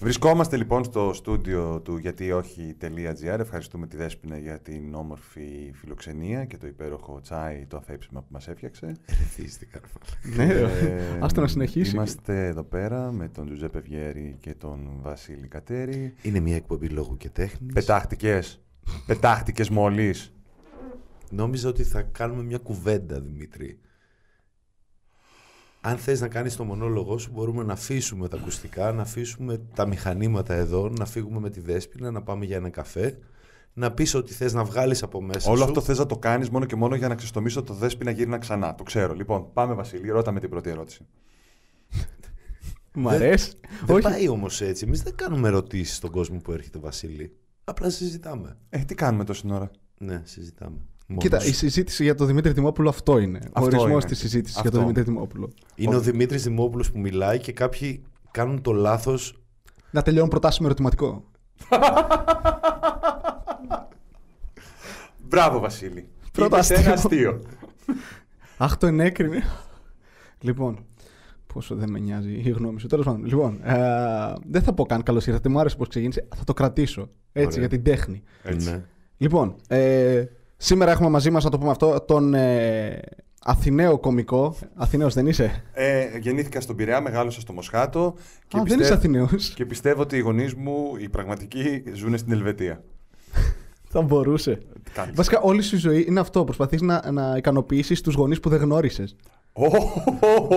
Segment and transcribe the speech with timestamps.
[0.00, 3.38] Βρισκόμαστε λοιπόν στο στούντιο του γιατί όχι.gr.
[3.38, 8.48] Ευχαριστούμε τη Δέσποινα για την όμορφη φιλοξενία και το υπέροχο τσάι, το αφέψιμα που μας
[8.48, 8.96] έφτιαξε.
[9.06, 9.80] Ερεθίστηκα.
[10.36, 11.94] Ναι, Ε, άστο να συνεχίσει.
[11.94, 16.14] Είμαστε εδώ πέρα με τον Τζουζέπε Βιέρη και τον Βασίλη Κατέρη.
[16.22, 17.72] Είναι μια εκπομπή λόγου και τέχνης.
[17.72, 18.60] Πετάχτηκες.
[19.06, 20.32] Πετάχτηκες μόλις.
[21.30, 23.78] Νόμιζα ότι θα κάνουμε μια κουβέντα, Δημήτρη.
[25.80, 29.86] Αν θες να κάνεις το μονόλογο σου, μπορούμε να αφήσουμε τα ακουστικά, να αφήσουμε τα
[29.86, 33.18] μηχανήματα εδώ, να φύγουμε με τη Δέσποινα, να πάμε για ένα καφέ,
[33.72, 35.64] να πεις ότι θες να βγάλεις από μέσα Όλο σου.
[35.64, 38.74] αυτό θες να το κάνεις μόνο και μόνο για να ξεστομίσω το δέσποινα γύρνα ξανά.
[38.74, 39.14] Το ξέρω.
[39.14, 41.06] Λοιπόν, πάμε Βασίλη, ρώτα με την πρώτη ερώτηση.
[42.94, 43.52] Μ' αρέσει.
[43.86, 44.04] Δεν Όχι.
[44.04, 44.84] πάει όμως έτσι.
[44.86, 47.36] Εμείς δεν κάνουμε ερωτήσεις στον κόσμο που έρχεται, Βασίλη.
[47.64, 48.56] Απλά συζητάμε.
[48.68, 50.78] Ε, τι κάνουμε τόση ώρα; Ναι, συζητάμε.
[51.16, 51.50] Κοίτα, Μόνος.
[51.50, 53.38] η συζήτηση για τον Δημήτρη Δημόπουλο αυτό είναι.
[53.42, 54.10] Ο Αυτό ορισμός είναι.
[54.10, 54.70] της συζήτησης για Αυτό.
[54.76, 55.50] τον Δημήτρη Δημόπουλο.
[55.74, 59.42] Είναι ο Δημήτρης Δημόπουλος που μιλάει και κάποιοι κάνουν το λάθος
[59.90, 61.24] Να τελειώνουν προτάσει με ερωτηματικό.
[65.28, 66.08] Μπράβο Βασίλη.
[66.32, 66.92] Πρώτο Είπες ένα αστείο.
[66.92, 67.42] αστείο.
[68.56, 69.42] Αχ, το ενέκρινε.
[70.40, 70.84] λοιπόν,
[71.52, 72.86] πόσο δεν με νοιάζει η γνώμη σου.
[72.86, 73.76] Τέλος πάντων, λοιπόν, ε,
[74.46, 75.48] δεν θα πω καν καλώς ήρθατε.
[75.48, 76.28] Μου άρεσε πώς ξεκίνησε.
[76.36, 77.08] Θα το κρατήσω.
[77.32, 77.58] Έτσι, Ωραία.
[77.58, 78.22] για την τέχνη.
[78.42, 78.70] Έτσι.
[78.70, 78.84] Ναι.
[79.16, 80.24] Λοιπόν, ε,
[80.60, 83.00] σήμερα έχουμε μαζί μας, να το πούμε αυτό, τον ε,
[83.42, 84.56] Αθηναίο κωμικό.
[84.74, 88.14] Αθηναίος δεν είσαι; Ε, γεννήθηκα στον Πειραιά, μεγάλωσα στο Μοσχάτο.
[88.48, 89.52] Και Α, δεν είσαι Αθηναίος.
[89.54, 92.82] Και πιστεύω ότι οι γονείς μου, οι πραγματικοί, ζουν στην Ελβετία.
[93.92, 94.58] Θα μπορούσε.
[94.92, 95.10] Κάτι.
[95.14, 96.44] Βασικά, όλη σου η ζωή είναι αυτό.
[96.44, 99.16] Προσπαθείς να, να ικανοποιήσεις τους γονείς που δεν γνώρισες.
[99.60, 99.66] Ω,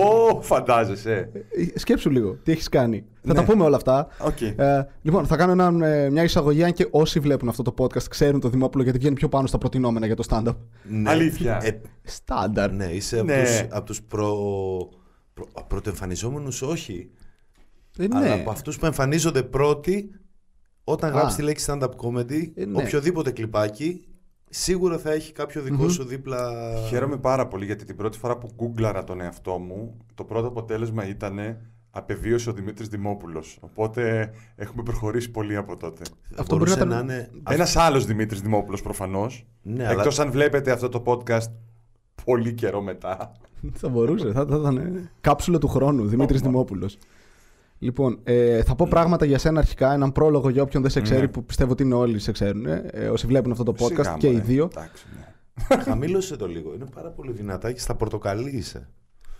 [0.36, 1.30] ω, Φαντάζεσαι.
[1.74, 3.04] Σκέψου λίγο, τι έχεις κάνει.
[3.22, 3.34] Θα Ναι.
[3.34, 4.08] τα πούμε όλα αυτά.
[4.20, 4.40] Οκ.
[4.40, 8.02] Ε, λοιπόν, θα κάνω ένα, ε, μια εισαγωγή, αν και όσοι βλέπουν αυτό το podcast
[8.02, 10.56] ξέρουν το Δημόπουλο γιατί βγαίνει πιο πάνω στα προτεινόμενα για το stand-up.
[10.82, 11.10] Ναι.
[11.10, 11.58] Αλήθεια.
[11.62, 12.72] Ε, Στάνταρ.
[12.72, 13.42] ναι, είσαι από Ναι.
[13.42, 14.34] τους, από τους προ...
[15.34, 15.46] προ...
[15.68, 17.10] πρωτοεμφανιζόμενους όχι.
[17.98, 18.16] Ε, ναι.
[18.18, 20.10] Αλλά από αυτούς που εμφανίζονται πρώτοι
[20.84, 21.12] όταν Α.
[21.12, 22.82] γράψει τη λέξη stand-up comedy, Ε, ναι.
[22.82, 24.04] οποιοδήποτε κλιπάκι,
[24.56, 25.88] σίγουρα θα έχει κάποιο δικό Μμμ.
[25.88, 26.50] σου δίπλα.
[26.88, 31.08] Χαίρομαι πάρα πολύ γιατί την πρώτη φορά που γκούγκλαρα τον εαυτό μου, το πρώτο αποτέλεσμα
[31.08, 31.38] ήταν
[31.90, 33.58] απεβίωσε ο Δημήτρης Δημόπουλος.
[33.60, 36.02] Οπότε έχουμε προχωρήσει πολύ από τότε.
[36.04, 37.30] Θα Αυτό μπορεί μπορούσε να να ήταν- είναι.
[37.50, 39.46] Ένας άλλος Δημήτρης Δημόπουλος προφανώς.
[39.62, 41.50] Ναι, αλλά Εκτός αν βλέπετε αυτό το podcast
[42.24, 43.32] πολύ καιρό μετά.
[43.74, 44.76] θα μπορούσε, θα, θα ήταν.
[44.76, 46.48] ε, Κάψουλα του χρόνου, Δημήτρης Ωπα.
[46.50, 46.98] Δημόπουλος.
[47.78, 51.20] Λοιπόν, ε, θα πω πράγματα για σένα αρχικά, έναν πρόλογο για όποιον δεν σε ξέρει,
[51.20, 51.28] Ναι.
[51.28, 52.66] που πιστεύω ότι είναι όλοι σε ξέρουν.
[52.66, 54.44] Ε, ε, όσοι βλέπουν αυτό το podcast Σιγά, και οι μωρέ.
[54.44, 54.68] δύο.
[54.76, 55.82] Εντάξει, ναι.
[55.86, 56.74] χαμήλωσε το λίγο.
[56.74, 58.88] Είναι πάρα πολύ δυνατά και στα πορτοκαλί είσαι.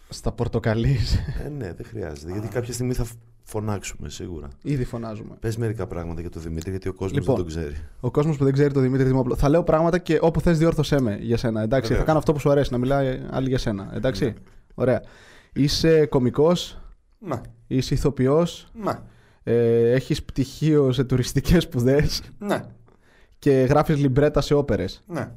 [0.09, 0.97] Στα πορτοκαλί.
[1.45, 2.33] Ε, ναι, δεν χρειάζεται.
[2.33, 3.07] Γιατί κάποια στιγμή θα
[3.43, 4.49] φωνάξουμε σίγουρα.
[4.63, 5.37] Ήδη φωνάζουμε.
[5.41, 7.35] Πες μερικά πράγματα για τον Δημήτρη, γιατί ο κόσμος Λοιπόν.
[7.37, 7.75] δεν τον ξέρει.
[8.01, 9.37] Ο κόσμος που δεν ξέρει τον Δημήτρη Δημόπουλο.
[9.37, 11.63] Θα λέω πράγματα και όπου θες διόρθωσέ με για σένα.
[11.63, 11.99] Εντάξει, Βεβαίως.
[12.01, 13.91] θα κάνω αυτό που σου αρέσει, να μιλάει άλλη για σένα.
[13.95, 14.35] Εντάξει.
[14.75, 15.03] Ωραία.
[15.53, 16.79] Είσαι κωμικός,
[17.19, 19.07] Να, είσαι ηθοποιός, να,
[19.43, 22.65] ε, έχεις πτυχίο σε τουριστικές σπουδές ναι,
[23.39, 25.03] και γράφεις λιμπρέτα σε όπερες.
[25.07, 25.31] ναι.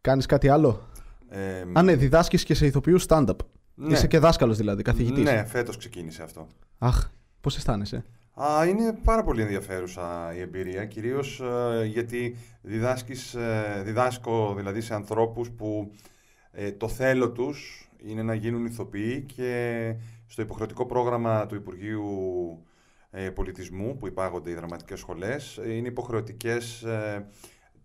[0.00, 0.88] Κάνεις κάτι άλλο;
[1.28, 3.36] Ε, Α, ναι, διδάσκεις και σε ηθοποιούς stand-up.
[3.74, 3.92] ναι.
[3.92, 5.24] Είσαι και δάσκαλος δηλαδή, καθηγητής.
[5.24, 6.46] Ναι, φέτος ξεκίνησε αυτό.
[6.78, 11.40] Αχ, πώς αισθάνεσαι; Α, είναι πάρα πολύ ενδιαφέρουσα η εμπειρία, κυρίως
[11.80, 15.90] ε, γιατί διδάσκεις, ε, διδάσκω δηλαδή σε ανθρώπους που
[16.52, 19.94] ε, το θέλω τους είναι να γίνουν ηθοποιοί και
[20.26, 22.04] στο υποχρεωτικό πρόγραμμα του Υπουργείου
[23.10, 25.58] ε, Πολιτισμού που υπάγονται οι δραματικές σχολές.
[25.58, 27.26] Ε, είναι υποχρεωτικές ε,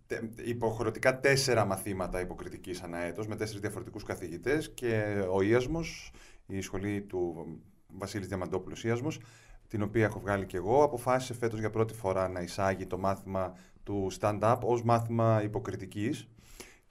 [0.06, 6.12] τε- υποχρεωτικά τέσσερα μαθήματα υποκριτικής ανά έτος με τέσσερις διαφορετικούς καθηγητές και ο Ιασμος,
[6.46, 7.46] η σχολή του
[7.86, 9.20] Βασίλης Διαμαντόπουλος Ιασμος,
[9.68, 13.56] την οποία έχω βγάλει και εγώ, αποφάσισε φέτος για πρώτη φορά να εισάγει το μάθημα
[13.82, 16.28] του stand-up ως μάθημα υποκριτικής.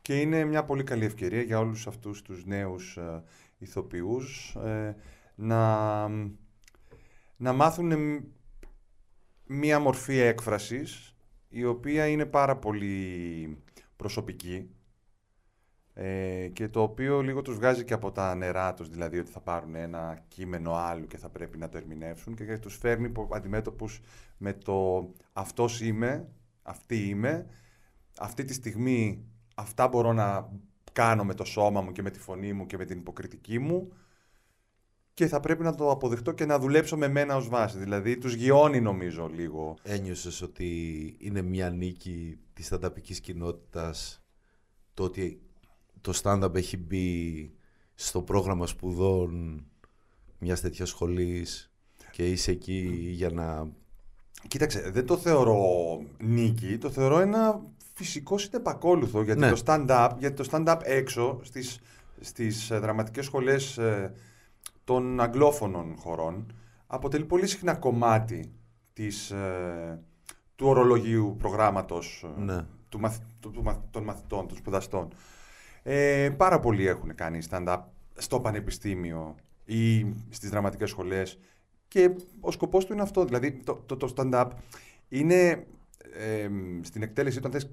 [0.02, 3.24] Και είναι μια πολύ καλή ευκαιρία για όλους αυτούς τους νέους ε,
[3.58, 4.56] ηθοποιούς.
[4.56, 4.96] Ε,
[5.42, 6.08] να,
[7.38, 8.24] να μάθουν μ-
[9.46, 11.16] μια μορφή έκφρασης
[11.50, 13.58] η οποία είναι πάρα πολύ
[13.96, 14.70] προσωπική
[15.94, 19.40] ε, και το οποίο λίγο τους βγάζει και από τα νερά τους, δηλαδή ότι θα
[19.40, 24.02] πάρουν ένα κείμενο άλλου και θα πρέπει να το ερμηνεύσουν και τους φέρνει υπό- αντιμέτωπους
[24.38, 26.28] με το αυτός είμαι,
[26.62, 27.48] αυτή είμαι,
[28.20, 29.26] αυτή τη στιγμή
[29.56, 30.50] αυτά μπορώ να
[30.94, 33.92] κάνω με το σώμα μου και με τη φωνή μου και με την υποκριτική μου
[35.14, 37.78] και θα πρέπει να το αποδεχτώ και να δουλέψω με μένα ως βάση.
[37.78, 39.78] Δηλαδή τους γιώνει νομίζω λίγο.
[39.84, 40.70] Ένιωσες ότι
[41.20, 44.22] είναι μια νίκη της στανταπικής κοινότητας
[44.94, 45.42] το ότι
[46.02, 47.52] το stand-up έχει μπει
[47.94, 49.64] στο πρόγραμμα σπουδών
[50.40, 51.72] μιας τέτοιας σχολής
[52.12, 53.68] και είσαι εκεί για να...
[54.48, 55.58] Κοίταξε, δεν το θεωρώ
[56.20, 57.62] νίκη, το θεωρώ ένα
[57.94, 59.50] φυσικό συνεπακόλουθο γιατί Ναι.
[59.52, 61.80] το stand-up, γιατί το stand-up έξω στις,
[62.20, 64.14] στις ε, δραματικές σχολές ε,
[64.84, 66.54] των αγγλόφωνων χωρών
[66.88, 68.52] αποτελεί πολύ συχνά κομμάτι
[68.94, 70.00] της, ε,
[70.56, 72.66] του ορολογίου προγράμματος ε, Ναι.
[72.90, 75.08] του μαθ, του, του μαθ- των μαθητών, των σπουδαστών.
[75.84, 77.80] Ε, πάρα πολλοί έχουν κάνει stand-up
[78.14, 79.36] στο πανεπιστήμιο
[79.66, 81.40] ή στις δραματικές σχολές
[81.88, 83.26] και ο σκοπός του είναι αυτό.
[83.26, 84.48] Δηλαδή το, το, το stand-up
[85.10, 85.68] είναι
[86.14, 86.50] ε,
[86.82, 87.70] στην εκτέλεσή του, αν θες,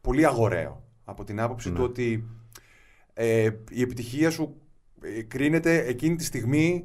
[0.00, 0.82] πολύ αγοραίο.
[1.04, 1.76] Από την άποψη Ναι.
[1.76, 2.24] του ότι
[3.14, 4.65] ε, η επιτυχία σου ε,
[5.28, 6.84] κρίνεται εκείνη τη στιγμή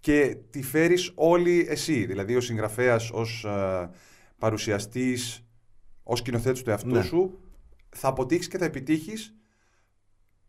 [0.00, 2.04] και τη φέρεις όλη εσύ.
[2.06, 3.90] Δηλαδή ο συγγραφέας ως ε,
[4.38, 5.44] παρουσιαστής,
[6.02, 7.02] ως σκηνοθέτης του εαυτού Ναι.
[7.02, 7.38] σου,
[7.88, 9.34] θα αποτύχεις και θα επιτύχεις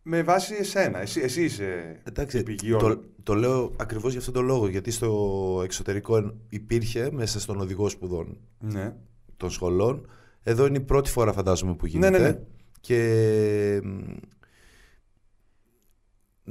[0.01, 0.99] με βάση εσένα.
[0.99, 3.01] Εσύ, εσύ είσαι Εντάξει, η πηγή όλων.
[3.01, 7.59] το, το λέω ακριβώς για αυτόν τον λόγο, γιατί στο εξωτερικό εν- υπήρχε μέσα στον
[7.59, 8.95] οδηγό σπουδών Ναι.
[9.37, 10.07] των σχολών.
[10.43, 12.17] Εδώ είναι η πρώτη φορά φαντάζομαι που Ναι, γίνεται.
[12.19, 12.39] ναι, ναι.
[12.79, 13.99] Και μ,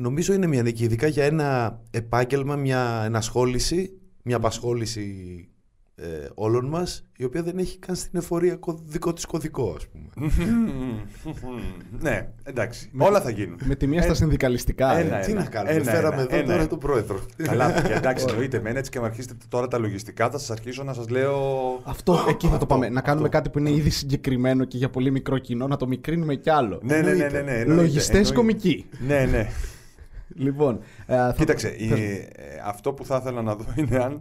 [0.00, 3.92] νομίζω είναι μια νίκη, ειδικά για ένα επάγγελμα, μια ενασχόληση,
[4.22, 5.14] μια απασχόληση
[5.94, 9.86] ε, όλων μας, η οποία δεν έχει καν στην εφορία κω- δικό της κωδικό, ας
[9.88, 10.30] πούμε.
[12.00, 12.90] ναι, εντάξει.
[12.98, 13.58] Όλα θα γίνουν.
[13.64, 14.98] Με τη μία στα Ένα- συνδικαλιστικά.
[14.98, 15.00] ε.
[15.00, 16.66] ένα, Τι να κάνουμε, ένα, φέραμε ένα, εδώ ένα, τώρα ένα.
[16.68, 17.20] τον πρόεδρο.
[17.42, 18.56] Καλά, παιδιά, εντάξει, εννοείται.
[18.56, 21.38] Εμένα έτσι και με αρχίσετε τώρα τα λογιστικά, θα σας αρχίσω να σας λέω.
[21.84, 22.88] Αυτό, εκεί θα το πάμε.
[22.88, 23.36] Να κάνουμε αυτό.
[23.38, 26.80] κάτι που είναι ήδη συγκεκριμένο και για πολύ μικρό κοινό, να το μικρύνουμε κι άλλο.
[26.82, 27.28] Ναι, ναι, ναι.
[27.28, 28.34] ναι, ναι εννοείται, Λογιστές εννοείται.
[28.34, 28.86] κομικοί.
[29.06, 29.48] Ναι, ναι.
[30.34, 30.80] Λοιπόν.
[31.06, 32.04] ε, θα- Κοίταξε, η- πες μου.
[32.04, 32.28] ε,
[32.64, 34.20] αυτό που θα ήθελα να δω είναι αν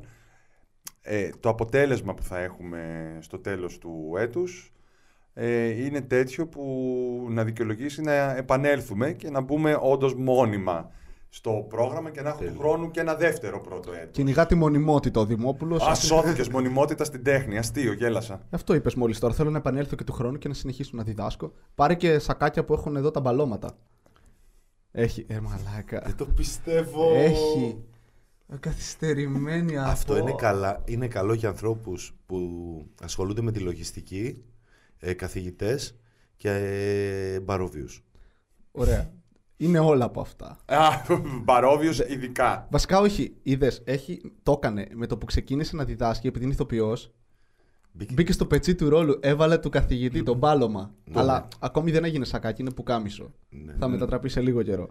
[1.01, 4.73] ε, το αποτέλεσμα που θα έχουμε στο τέλος του έτους
[5.33, 10.91] ε, είναι τέτοιο που να δικαιολογήσει να επανέλθουμε και να μπούμε όντως μόνιμα
[11.31, 12.67] στο πρόγραμμα και να έχουμε του Τέλεια.
[12.69, 14.11] χρόνου και ένα δεύτερο πρώτο έτος.
[14.11, 15.87] Κυνηγά τη μονιμότητα ο Δημόπουλος.
[15.87, 17.57] Α, σώθηκες μονιμότητα στην τέχνη.
[17.57, 18.41] Αστείο, γέλασα.
[18.49, 19.33] Αυτό είπες μόλις τώρα.
[19.33, 21.51] Θέλω να επανέλθω και του χρόνου και να συνεχίσω να διδάσκω.
[21.75, 23.71] Πάρε και σακάκια που έχουν εδώ τα μπαλώματα.
[24.91, 25.25] Έχει.
[25.27, 26.01] Ε, μαλάκα.
[26.05, 27.15] Δεν το πιστεύω.
[27.15, 27.83] Έχει.
[28.47, 32.39] Ε, Καθυστερημένη Αυτό είναι, καλά, είναι καλό για ανθρώπους που
[33.01, 34.43] ασχολούνται με τη λογιστική,
[34.99, 35.95] ε, καθηγητές
[36.35, 38.03] και ε, μπαρόβιους.
[38.71, 39.11] Ωραία.
[39.57, 40.57] Είναι όλα από αυτά.
[40.65, 40.89] Α,
[41.43, 42.67] Μπαρόβιος ειδικά.
[42.71, 43.35] Βασικά όχι.
[43.43, 43.83] Είδες,
[44.43, 47.13] το έκανε με το που ξεκίνησε να διδάσκει επειδή είναι ηθοποιός.
[47.99, 50.93] Μπήκε- Μπήκε στο πετσί του ρόλου, έβαλε του καθηγητή τον μπάλωμα.
[51.05, 51.19] Ναι.
[51.19, 53.31] Αλλά ακόμη δεν έγινε σακάκι, είναι πουκάμισο.
[53.49, 53.73] Ναι.
[53.79, 54.89] Θα μετατραπεί σε λίγο καιρό.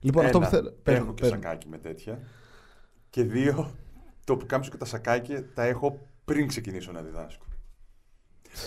[0.00, 0.74] Λοιπόν, αυτό που Ένα, θέλω.
[0.82, 1.40] πες έχω μου, και πες μου.
[1.42, 2.20] σακάκι με τέτοια.
[3.10, 3.70] Και δύο,
[4.24, 7.44] το που κάμψω και τα σακάκια τα έχω πριν ξεκινήσω να διδάσκω.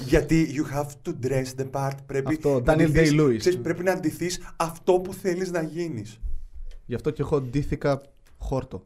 [0.05, 1.97] Γιατί you have to dress the part.
[2.05, 3.37] Πρέπει Αυτό, να Daniel ντυθείς- Day-Lewis.
[3.37, 6.19] ξέρεις, πρέπει να αντιθείς αυτό που θέλεις να γίνεις.
[6.85, 8.01] Γι' αυτό και εγώ ντύθηκα
[8.37, 8.85] χόρτο.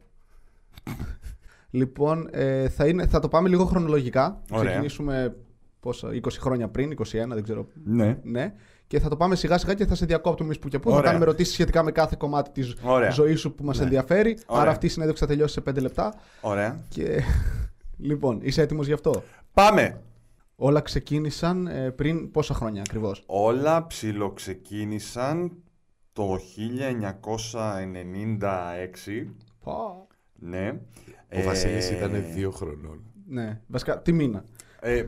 [1.74, 4.40] Λοιπόν, ε, θα, είναι, θα το πάμε λίγο χρονολογικά.
[4.44, 4.70] Θα Ωραία.
[4.70, 5.36] ξεκινήσουμε
[5.80, 6.96] πόσα, 20 χρόνια πριν, 21,
[7.28, 7.66] δεν ξέρω.
[7.84, 8.18] Ναι.
[8.22, 8.54] Ναι.
[8.86, 10.88] Και θα το πάμε σιγά σιγά και θα σε διακόπτουμε εμείς που και που.
[10.88, 11.06] Θα Ωραία.
[11.06, 13.10] κάνουμε ερωτήσεις σχετικά με κάθε κομμάτι της Ωραία.
[13.10, 13.84] ζωής σου που μας Ναι.
[13.84, 14.38] ενδιαφέρει.
[14.46, 14.62] Ωραία.
[14.62, 16.14] Άρα αυτή η συνέντευξη θα τελειώσει σε 5 λεπτά.
[16.40, 16.80] Ωραία.
[16.88, 17.22] Και
[18.10, 19.22] λοιπόν, είσαι έτοιμος γι' αυτό;
[19.52, 20.00] Πάμε.
[20.56, 25.52] Όλα ξεκίνησαν ε, πριν πόσα χρόνια ακριβώς; Όλα ψιλοξεκίνησαν
[26.12, 29.34] το 1996.
[30.38, 30.80] Ναι.
[31.36, 33.00] Ο Βασίλης Ε, ήταν δύο χρονών.
[33.28, 34.44] Ναι, βασικά, τι μήνα;
[34.80, 35.04] Ε,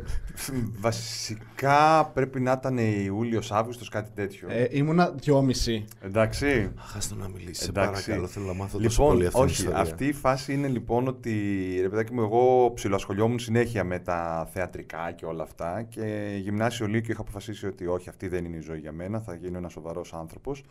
[0.81, 4.49] βασικά πρέπει να ήταν Ιούλιος, Αύγουστος, κάτι τέτοιο.
[4.51, 5.85] Ε, ήμουνα δυόμιση.
[6.01, 6.71] Εντάξει.
[6.79, 7.59] Αχ, το να μιλήσεις.
[7.65, 8.05] Σε Εντάξει.
[8.05, 9.81] παρακαλώ, θέλω να μάθω τόσο Λοιπόν, πολύ αυτή την όχι, ιστορία.
[9.81, 11.33] αυτή η φάση είναι λοιπόν ότι
[11.81, 17.13] ρε παιδάκι μου, εγώ ψιλοασχολιόμουν συνέχεια με τα θεατρικά και όλα αυτά και γυμνάσιο Λύκειο
[17.13, 20.13] είχα αποφασίσει ότι όχι, αυτή δεν είναι η ζωή για μένα, θα γίνω ένας σοβαρός
[20.13, 20.65] άνθρωπος.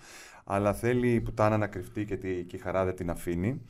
[0.43, 3.61] Αλλά θέλει η πουτάνα να κρυφτεί και, τη, και η χαρά δεν την αφήνει.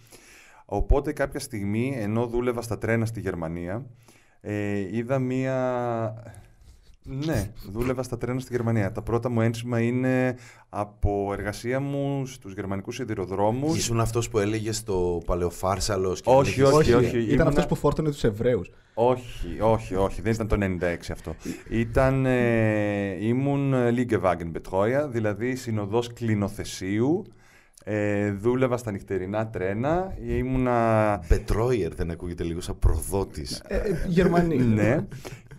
[0.65, 3.85] Οπότε κάποια στιγμή, ενώ δούλευα στα τρένα στη Γερμανία,
[4.41, 5.53] ε, είδα μία...
[7.25, 8.91] Ναι, δούλευα στα τρένα στη Γερμανία.
[8.91, 10.35] Τα πρώτα μου ένσημα είναι
[10.69, 13.77] από εργασία μου στους γερμανικούς σιδηροδρόμους.
[13.77, 17.17] Ήσουν αυτός που έλεγε στο παλαιοφάρσαλος και Όχι, έλεγες- όχι, όχι.
[17.17, 18.71] Ήταν ήμουνα- αυτός που φόρτωνε τους Εβραίους.
[18.93, 20.21] Όχι, όχι, όχι.
[20.21, 21.35] Δεν ήταν το 96 αυτό.
[21.69, 27.25] Ήταν, ε, ήμουν Liegewagen Betreuer, δηλαδή συνοδός κλινοθεσίου.
[27.87, 30.13] Ε, δούλευα στα νυχτερινά τρένα.
[30.27, 31.19] Ήμουνα...
[31.27, 33.61] Πετρόιερ δεν ακούγεται λίγο σαν προδότης.
[33.67, 34.57] Ε, Γερμανοί.
[34.77, 35.05] ναι.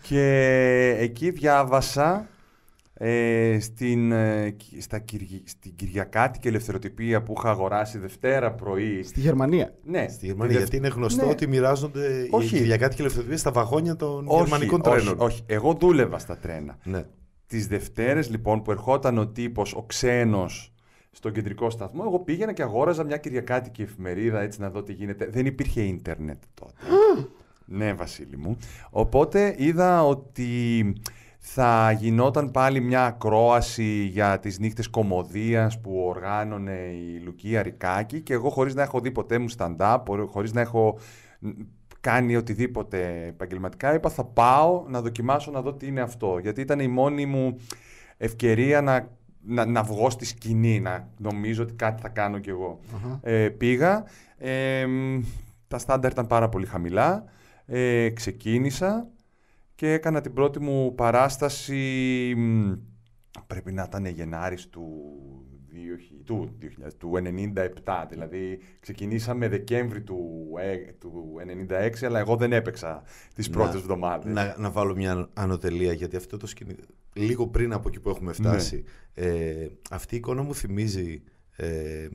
[0.03, 2.27] Και εκεί διάβασα
[2.95, 9.03] ε, στην, ε, κι- στα Κυρι- στην Κυριακάτικη ελευθεροτυπία που είχα αγοράσει Δευτέρα πρωί.
[9.03, 9.75] Στη Γερμανία.
[9.85, 11.31] Ναι, Στη τη Γερμανία, Δευ- γιατί είναι γνωστό Ναι.
[11.31, 12.55] ότι μοιράζονται Όχι.
[12.55, 15.21] οι Κυριακάτικοι ελευθεροτυπίες στα βαγόνια των όχι, γερμανικών όχι, τρένων.
[15.21, 15.43] όχι.
[15.47, 16.79] Εγώ δούλευα στα τρένα.
[16.85, 17.05] Ναι.
[17.47, 20.71] Τις Δευτέρες λοιπόν που ερχόταν ο τύπος, ο ξένος
[21.17, 25.27] στον κεντρικό σταθμό, εγώ πήγαινα και αγόραζα μια κυριακάτικη εφημερίδα έτσι να δω τι γίνεται.
[25.31, 26.73] Δεν υπήρχε ίντερνετ τότε.
[27.65, 28.57] ναι, Βασίλη μου.
[28.91, 30.95] Οπότε είδα ότι
[31.39, 38.33] θα γινόταν πάλι μια ακρόαση για τις νύχτες κομμωδίας που οργάνωνε η Λουκία Ρικάκη και
[38.33, 40.99] εγώ χωρίς να έχω δει ποτέ μου stand-up, χωρίς να έχω
[42.01, 46.39] κάνει οτιδήποτε επαγγελματικά, είπα θα πάω να δοκιμάσω να δω τι είναι αυτό.
[46.39, 47.57] Γιατί ήταν η μόνη μου
[48.17, 49.09] ευκαιρία να,
[49.47, 52.81] να, να βγω στη σκηνή, να νομίζω ότι κάτι θα κάνω κι εγώ.
[52.95, 53.21] Αχα.
[53.23, 54.05] Ε, πήγα,
[54.39, 55.21] ε, μ,
[55.69, 57.25] τα στάνταρ ήταν πάρα πολύ χαμηλά,
[57.67, 59.09] ε, ξεκίνησα
[59.75, 62.73] και έκανα την πρώτη μου παράσταση, μ,
[63.47, 64.83] πρέπει να ήταν Γενάρης του,
[65.21, 65.46] 2000
[66.25, 67.13] του, 2000, του
[67.85, 70.19] 97, δηλαδή ξεκινήσαμε Δεκέμβρη του,
[70.61, 71.35] ε, του
[72.01, 73.03] 96, αλλά εγώ δεν έπαιξα
[73.35, 74.33] τις Να- πρώτες εβδομάδες.
[74.35, 76.75] Να, να βάλω μια ανωτελεία γιατί αυτό το σκηνή.
[77.13, 78.85] Λίγο πριν από εκεί που έχουμε φτάσει.
[79.15, 81.23] Ε, αυτή η εικόνα μου θυμίζει
[81.57, 82.09] ε,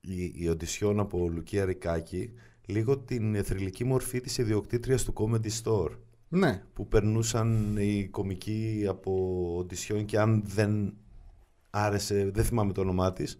[0.00, 2.32] η, η οντισιόν από Λουκία Ρικάκη
[2.66, 5.90] λίγο την θρηλυκή μορφή της ιδιοκτήτριας του Comedy Store
[6.28, 6.62] Ναι.
[6.72, 9.12] που περνούσαν οι κομικοί από
[9.58, 10.94] οντισιόν και αν δεν
[11.84, 13.36] άρεσε, δεν θυμάμαι το όνομά της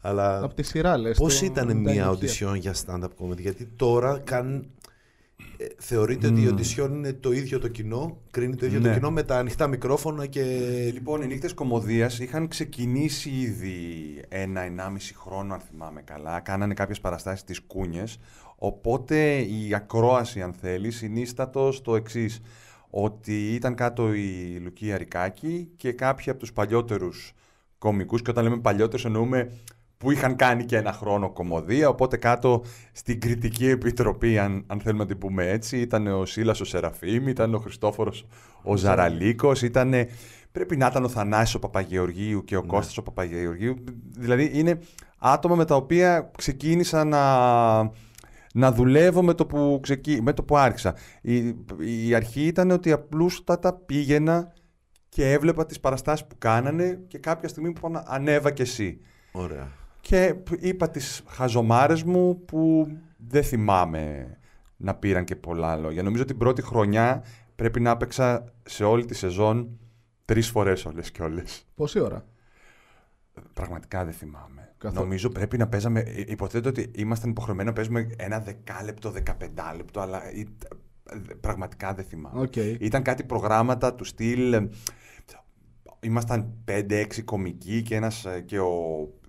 [0.00, 1.16] αλλά Από τη σειρά λες.
[1.18, 2.10] Πώς το- ήταν τα μια ηλικία.
[2.10, 4.66] οντισιόν για stand-up comedy, γιατί τώρα καν,
[5.56, 8.88] ε, θεωρείται ότι η οντισιόν είναι το ίδιο το κοινό, κρίνει το ίδιο Ναι.
[8.88, 10.42] το κοινό με τα ανοιχτά μικρόφωνα και...
[10.92, 13.74] Λοιπόν, οι νύχτες κομμωδίας είχαν ξεκινήσει ήδη
[14.28, 16.40] ένα-ενάμιση χρόνο, αν θυμάμαι καλά.
[16.40, 18.18] Κάνανε κάποιες παραστάσεις στις Κούνιες.
[18.56, 22.40] Οπότε η ακρόαση, αν θέλει, συνίστατο στο εξής
[22.90, 27.32] ότι ήταν κάτω η Λουκία Ρικάκη και κάποιοι από τους παλιότερους
[27.78, 29.50] κομικούς, και όταν λέμε παλιότερους εννοούμε
[29.98, 35.02] που είχαν κάνει και ένα χρόνο κομμωδία, οπότε κάτω στην κριτική επιτροπή, αν, αν θέλουμε
[35.02, 38.26] να την πούμε έτσι, ήταν ο Σίλας ο Σεραφείμ, ήταν ο Χριστόφορος
[38.62, 39.94] ο Ζαραλίκος, ήταν,
[40.52, 42.66] πρέπει να ήταν ο Θανάσης ο Παπαγεωργίου και ο Ναι.
[42.66, 43.76] Κώστας ο Παπαγεωργίου.
[44.18, 44.78] Δηλαδή είναι
[45.18, 47.22] άτομα με τα οποία ξεκίνησα να,
[48.54, 50.22] να δουλεύω με το που, ξεκί...
[50.22, 50.94] με το που άρχισα.
[51.20, 51.54] Η,
[52.06, 54.52] η αρχή ήταν ότι απλούστατα πήγαινα
[55.16, 59.00] και έβλεπα τις παραστάσεις που κάνανε και κάποια στιγμή που είπα, ανέβα και εσύ.
[59.32, 59.68] Ωραία.
[60.00, 64.36] Και είπα τις χαζομάρες μου που δεν θυμάμαι
[64.76, 66.02] να πήραν και πολλά λόγια.
[66.02, 67.24] Νομίζω την πρώτη χρονιά
[67.56, 69.78] πρέπει να έπαιξα σε όλη τη σεζόν
[70.24, 71.66] τρεις φορές όλες και όλες.
[71.74, 72.24] Πόση ώρα;
[73.52, 74.72] Πραγματικά δεν θυμάμαι.
[74.78, 75.00] Καθόλου.
[75.02, 76.00] Νομίζω πρέπει να παίζαμε.
[76.00, 80.46] ε, Υποθέτω ότι ήμασταν υποχρεωμένοι να παίζουμε ένα δεκάλεπτο, δεκαπεντάλεπτο, αλλά ή-
[81.10, 82.40] ε, πραγματικά δεν θυμάμαι.
[82.40, 82.56] Οκ.
[82.56, 84.68] Ήταν κάτι προγράμματα του στυλ.
[86.00, 88.74] Ε, Ήμασταν 5-6 κομικοί και, ένας, ε, και ο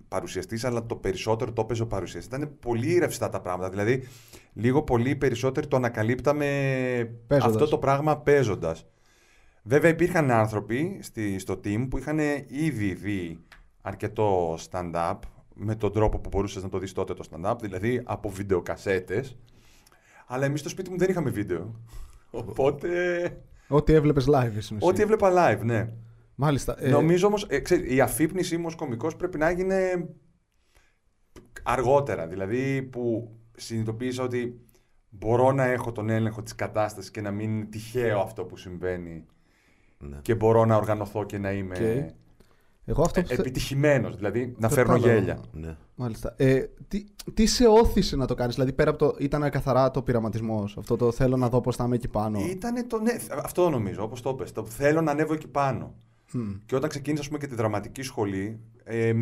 [0.07, 2.37] παρουσιαστής, αλλά το περισσότερο το έπαιζε ο παρουσιαστής.
[2.37, 3.69] Ήταν πολύ ρευστά τα πράγματα.
[3.69, 4.07] Δηλαδή,
[4.53, 6.45] λίγο πολύ περισσότερο το ανακαλύπταμε
[7.27, 7.55] Παίζοντας.
[7.55, 8.85] αυτό το πράγμα παίζοντας.
[9.63, 13.39] Βέβαια, υπήρχαν άνθρωποι στη, στο team που είχαν ήδη δει
[13.81, 15.15] αρκετό stand-up
[15.53, 19.37] με τον τρόπο που μπορούσες να το δεις τότε το stand-up, δηλαδή από βιντεοκασέτες.
[20.27, 21.75] Αλλά εμείς στο σπίτι μου δεν είχαμε βίντεο.
[22.31, 22.87] Οπότε,
[23.67, 24.87] Ό,τι έβλεπες live στην ουσία.
[24.89, 25.89] ό,τι έβλεπα live, ναι.
[26.39, 26.75] Μάλιστα.
[26.79, 30.07] ε, Νομίζω όμως, ε, ξέρεις, η αφύπνιση μου ως κωμικός πρέπει να έγινε
[31.63, 32.27] αργότερα.
[32.27, 34.61] Δηλαδή που συνειδητοποίησα ότι
[35.09, 39.25] μπορώ να έχω τον έλεγχο της κατάστασης και να μην είναι τυχαίο αυτό που συμβαίνει
[39.97, 40.17] Ναι.
[40.21, 42.15] και μπορώ να οργανωθώ και να είμαι Οκ.
[42.89, 45.19] Εγώ αυτό ε, που θε- επιτυχημένος, δηλαδή να Το φέρνω κατάλαβα.
[45.19, 45.39] γέλια.
[45.51, 45.75] ναι.
[45.95, 46.33] Μάλιστα.
[46.37, 49.15] Ε, τι, τι σε όθησε να το κάνεις, δηλαδή πέρα από το.
[49.19, 52.83] ήταν καθαρά το πειραματισμός, Αυτό το θέλω να δω πώς θα είμαι εκεί πάνω; Ήτανε
[52.83, 53.11] το, ναι,
[53.43, 54.51] αυτό νομίζω, όπως το πες.
[54.51, 55.95] Το θέλω να ανέβω εκεί πάνω.
[56.31, 56.51] Μμ.
[56.65, 59.13] Και όταν ξεκίνησα ας πούμε, και τη δραματική σχολή, ε,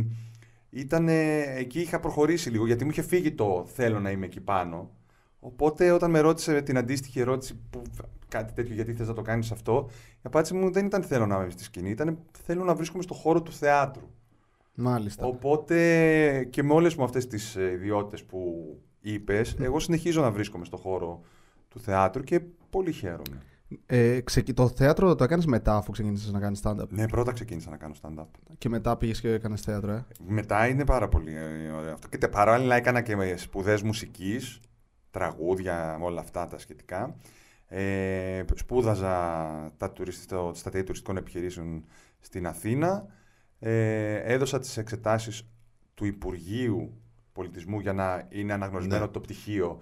[0.69, 4.91] ήτανε, εκεί είχα προχωρήσει λίγο, γιατί μου είχε φύγει το θέλω να είμαι εκεί πάνω.
[5.39, 7.81] Οπότε όταν με ρώτησε την αντίστοιχη ερώτηση, που,
[8.27, 11.35] κάτι τέτοιο, γιατί θες να το κάνεις αυτό, η απάντηση μου δεν ήταν θέλω να
[11.35, 14.09] είμαι στη σκηνή, ήταν θέλω να βρίσκομαι στο χώρο του θεάτρου.
[14.75, 15.25] Μάλιστα.
[15.25, 18.65] Οπότε και με όλες μου αυτές τις ε, ιδιότητες που
[19.01, 21.21] είπες, εγώ συνεχίζω να βρίσκομαι στο χώρο
[21.69, 23.41] του θεάτρου και πολύ χαίρομαι.
[23.85, 26.87] Ε, ξεκι- Το θέατρο το έκανες μετά, αφού ξεκίνησες να κάνεις stand-up.
[26.89, 28.25] Ναι, πρώτα ξεκίνησα να κάνω stand-up.
[28.57, 32.07] Και μετά πήγες και έκανες θέατρο, ε; Μετά είναι πάρα πολύ ε, ωραίο αυτό.
[32.07, 34.59] Και τε- παράλληλα έκανα και με σπουδές μουσικής,
[35.11, 37.15] τραγούδια, όλα αυτά τα σχετικά.
[37.67, 39.13] Ε, σπούδαζα
[39.77, 41.85] τα τουριστικό, στα τέλη τουριστικών επιχειρήσεων
[42.19, 43.05] στην Αθήνα.
[43.59, 45.47] Ε, έδωσα τις εξετάσεις
[45.93, 47.01] του Υπουργείου
[47.33, 49.11] Πολιτισμού για να είναι αναγνωρισμένο Ναι.
[49.11, 49.81] το πτυχίο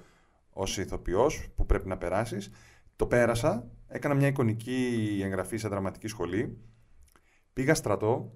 [0.53, 2.49] ως ηθοποιός που πρέπει να περάσεις.
[2.95, 6.57] Το πέρασα, έκανα μια εικονική εγγραφή σε δραματική σχολή.
[7.53, 8.33] Πήγα στρατό,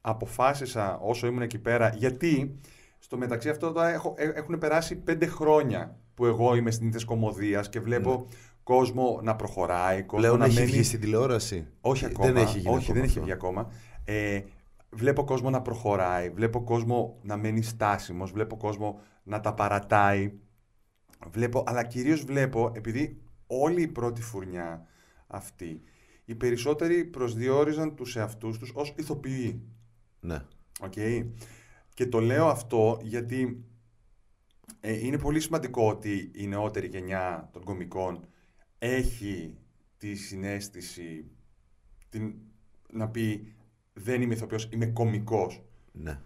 [0.00, 2.58] αποφάσισα όσο ήμουν εκεί πέρα, γιατί
[2.98, 7.04] στο μεταξύ αυτό τώρα έχω, ε, έχουν περάσει πέντε χρόνια που εγώ είμαι στην ήθες
[7.04, 8.26] κομμωδίας και βλέπω
[8.62, 10.70] κόσμο να προχωράει, κόσμο Πλέον να έχει μένει...
[10.70, 11.66] βγει στην τηλεόραση.
[11.80, 12.32] Όχι ακόμα.
[12.32, 13.22] Δεν έχει γίνει όχι, ακόμα δεν έχει αυτό.
[13.22, 13.72] βγει ακόμα.
[14.04, 14.40] Ε,
[14.90, 20.32] βλέπω κόσμο να προχωράει, βλέπω κόσμο να μένει στάσιμος, βλέπω κόσμο να τα παρατάει.
[21.30, 24.86] Βλέπω, αλλά κυρίως βλέπω, επειδή όλη η πρώτη φουρνιά
[25.30, 25.82] αυτή,
[26.24, 29.62] οι περισσότεροι προσδιορίζαν τους εαυτούς τους ως ηθοποιοί.
[30.20, 30.44] Ναι.
[30.80, 30.94] Οκ.
[31.94, 33.64] Και το λέω αυτό γιατί
[34.80, 38.24] ε, είναι πολύ σημαντικό ότι η νεότερη γενιά των κομικών
[38.78, 39.58] έχει
[39.98, 41.30] τη συνέστηση
[42.08, 42.34] την,
[42.92, 43.54] να πει
[43.92, 45.62] δεν είμαι ηθοποιός, είμαι κομικός.
[45.92, 46.20] Ναι.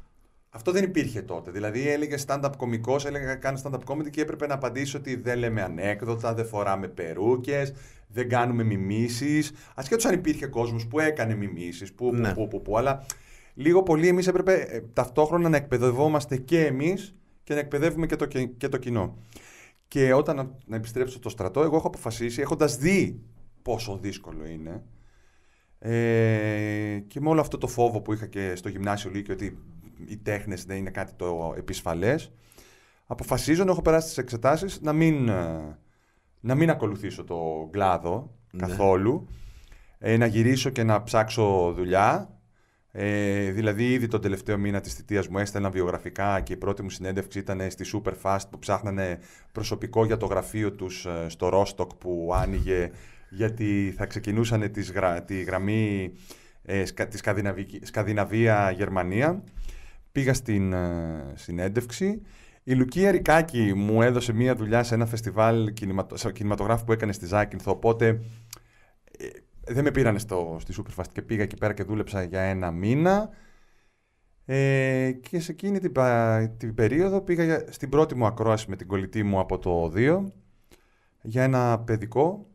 [0.56, 1.50] Αυτό δεν υπήρχε τότε.
[1.50, 5.62] Δηλαδή έλεγε stand-up κωμικός, έλεγε κάνει stand-up comedy και έπρεπε να απαντήσει ότι δεν λέμε
[5.62, 7.72] ανέκδοτα, δεν φοράμε περούκες,
[8.08, 9.52] δεν κάνουμε μιμήσεις.
[9.74, 12.32] Ασχέτως αν υπήρχε κόσμος που έκανε μιμήσεις, που, που, Ναι.
[12.34, 13.06] που, που, που, αλλά
[13.54, 18.26] λίγο πολύ εμείς έπρεπε ε, ταυτόχρονα να εκπαιδευόμαστε και εμείς και να εκπαιδεύουμε και το,
[18.26, 19.16] κι- και το κοινό.
[19.88, 23.20] Και όταν να, να επιστρέψω στο στρατό, εγώ έχω αποφασίσει, έχοντας δει
[23.62, 24.82] πόσο δύσκολο είναι,
[25.78, 29.58] ε, και με όλο αυτό το φόβο που είχα και στο γυμνάσιο Λύκειο ότι
[30.08, 32.32] οι τέχνες δεν είναι κάτι το επισφαλές,
[33.06, 35.78] αποφασίζω να έχω περάσει τις εξετάσεις να μην, ε,
[36.40, 38.60] να μην ακολουθήσω το κλάδο Ναι.
[38.66, 39.28] καθόλου,
[39.98, 42.28] ε, να γυρίσω και να ψάξω δουλειά.
[42.96, 46.90] Ε, δηλαδή, ήδη τον τελευταίο μήνα της θητείας μου έστελνα βιογραφικά και η πρώτη μου
[46.90, 49.18] συνέντευξη ήταν στη Superfast που ψάχνανε
[49.52, 52.90] προσωπικό για το γραφείο τους ε, στο Ρόστοκ που άνοιγε
[53.30, 56.12] γιατί θα ξεκινούσαν τις γρα- τη γραμμή
[56.62, 59.42] ε, σκα- τη Σκανδιναβική- Σκανδιναβία-Γερμανία.
[60.14, 62.20] Πήγα στην ε, συνέντευξη.
[62.62, 66.16] Η Λουκία Ρικάκη μου έδωσε μία δουλειά σε ένα φεστιβάλ κινηματο...
[66.16, 68.06] σε κινηματογράφου που έκανε στη Ζάκυνθο, οπότε
[69.18, 69.26] ε,
[69.72, 73.28] δεν με πήρανε στο, στη Superfast και πήγα εκεί πέρα και δούλεψα για ένα μήνα.
[74.44, 78.76] Ε, και σε εκείνη την, πα- την περίοδο πήγα για- στην πρώτη μου ακρόαση με
[78.76, 80.24] την κολλητή μου από το 2
[81.22, 82.46] για ένα παιδικό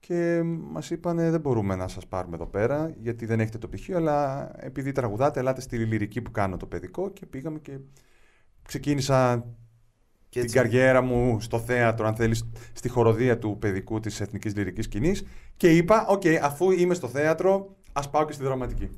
[0.00, 3.96] και μας είπανε δεν μπορούμε να σας πάρουμε εδώ πέρα γιατί δεν έχετε το πτυχίο
[3.96, 7.78] αλλά επειδή τραγουδάτε ελάτε στη λυρική που κάνω το παιδικό και πήγαμε και
[8.62, 9.44] ξεκίνησα
[10.28, 14.84] Και την καριέρα μου στο θέατρο, αν θέλεις, στη χοροδία του παιδικού της Εθνικής Λυρικής
[14.84, 15.24] Σκηνής
[15.56, 18.88] και είπα, οκ, αφού είμαι στο θέατρο, ας πάω και στη δραματική.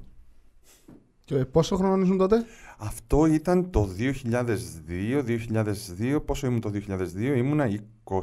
[1.24, 2.44] Και πόσο χρόνο ήσουν τότε;
[2.78, 7.68] Αυτό ήταν το 2002, 2002, πόσο ήμουν το 2002, ήμουνα
[8.04, 8.18] 26.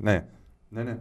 [0.00, 0.26] Ναι,
[0.68, 0.98] ναι, ναι.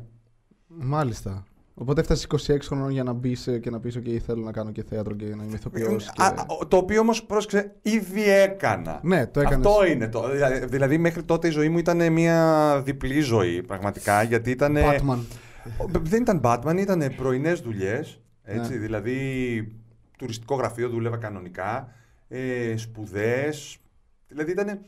[0.77, 1.43] Μάλιστα.
[1.73, 4.83] Οπότε έφτασες 26 χρονών για να μπεις και να πεις: OK, θέλω να κάνω και
[4.83, 5.95] θέατρο και να είμαι ηθοποιό.
[5.95, 6.05] Και...
[6.23, 6.35] Α, α,
[6.67, 8.99] το οποίο όμως, πρόσεξε, ήδη έκανα.
[9.03, 9.65] Ναι, το έκανες.
[9.67, 10.29] Αυτό είναι το.
[10.31, 14.77] Δηλαδή- Δηλαδή, μέχρι τότε η ζωή μου ήταν μια διπλή ζωή, πραγματικά, γιατί ήταν...
[14.77, 15.17] Batman.
[16.01, 18.19] Δεν ήταν Batman, ήταν πρωινές δουλειές.
[18.43, 18.77] Έτσι, Ναι.
[18.77, 19.67] δηλαδή
[20.17, 21.91] τουριστικό γραφείο δούλευα κανονικά,
[22.27, 23.77] ε, σπουδές.
[24.27, 24.79] Δηλαδή ήταν,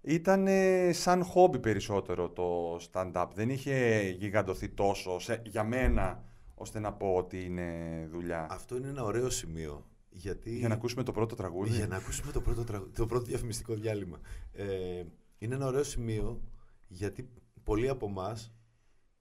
[0.00, 0.46] ήταν
[0.90, 3.26] σαν χόμπι περισσότερο το stand-up.
[3.34, 8.46] Δεν είχε γιγαντωθεί τόσο σε, για μένα ώστε να πω ότι είναι δουλειά.
[8.50, 9.84] Αυτό είναι ένα ωραίο σημείο.
[10.10, 10.56] Γιατί...
[10.56, 11.76] Για να ακούσουμε το πρώτο τραγούδι.
[11.76, 14.20] Για να ακούσουμε το πρώτο, τραγου- το πρώτο διαφημιστικό διάλειμμα.
[14.52, 15.02] Ε,
[15.38, 16.40] είναι ένα ωραίο σημείο
[16.88, 17.28] γιατί
[17.64, 18.52] πολλοί από εμάς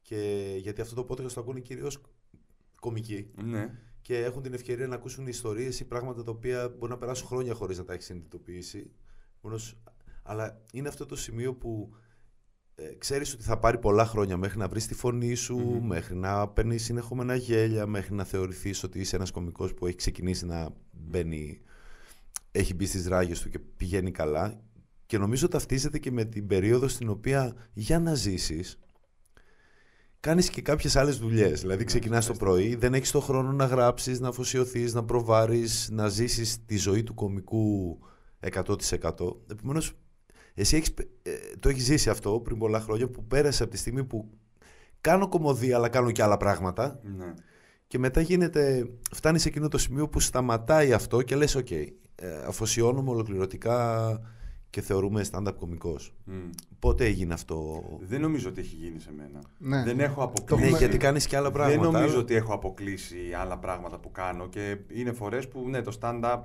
[0.02, 2.02] και γιατί αυτό το podcast το ακούνε κυρίως
[2.80, 3.70] κομικοί Ναι.
[4.02, 7.54] και έχουν την ευκαιρία να ακούσουν ιστορίες ή πράγματα τα οποία μπορεί να περάσουν χρόνια
[7.54, 8.92] χωρίς να τα έχεις συνειδητοποιήσει.
[9.42, 9.78] Μόνος,
[10.30, 11.96] αλλά είναι αυτό το σημείο που
[12.76, 15.88] ε, ξέρεις ότι θα πάρει πολλά χρόνια μέχρι να βρεις τη φωνή σου, Μμμ.
[15.88, 20.46] μέχρι να παίρνεις συνεχόμενα γέλια, μέχρι να θεωρηθείς ότι είσαι ένας κωμικός που έχει ξεκινήσει
[20.46, 21.62] να μπαίνει,
[22.52, 24.62] έχει μπει στις ράγες του και πηγαίνει καλά.
[25.06, 28.80] Και νομίζω ταυτίζεται και με την περίοδο στην οποία για να ζήσεις
[30.20, 31.62] κάνεις και κάποιες άλλες δουλειές.
[31.62, 36.08] Δηλαδή ξεκινάς το πρωί, δεν έχεις το χρόνο να γράψεις, να αφοσιωθείς, να προβάρεις, να
[36.08, 37.98] ζήσεις τη ζωή του κωμικού
[38.40, 39.42] 100%.
[39.52, 39.94] Επομένως,
[40.54, 44.04] εσύ έχεις, ε, το έχεις ζήσει αυτό πριν πολλά χρόνια που πέρασε από τη στιγμή
[44.04, 44.30] που
[45.02, 47.34] κάνω κωμωδία αλλά κάνω και άλλα πράγματα ναι.
[47.88, 51.88] και μετά γίνεται, φτάνεις σε εκείνο το σημείο που σταματάει αυτό και λες οκ, ε,
[52.48, 54.20] αφοσιώνομαι ολοκληρωτικά
[54.70, 56.14] και θεωρούμε stand-up κωμικός.
[56.24, 56.50] Μμ.
[56.80, 59.40] Πότε έγινε αυτό; Δεν νομίζω ότι έχει γίνει σε μένα.
[59.58, 59.84] Ναι.
[59.84, 60.62] Δεν έχω αποκλείσει.
[60.62, 61.82] Ναι, έχουμε- γιατί κάνεις και άλλα πράγματα.
[61.82, 65.82] Δεν νομίζω αλλά- ότι έχω αποκλείσει άλλα πράγματα που κάνω και είναι φορές που ναι,
[65.82, 66.44] το stand-up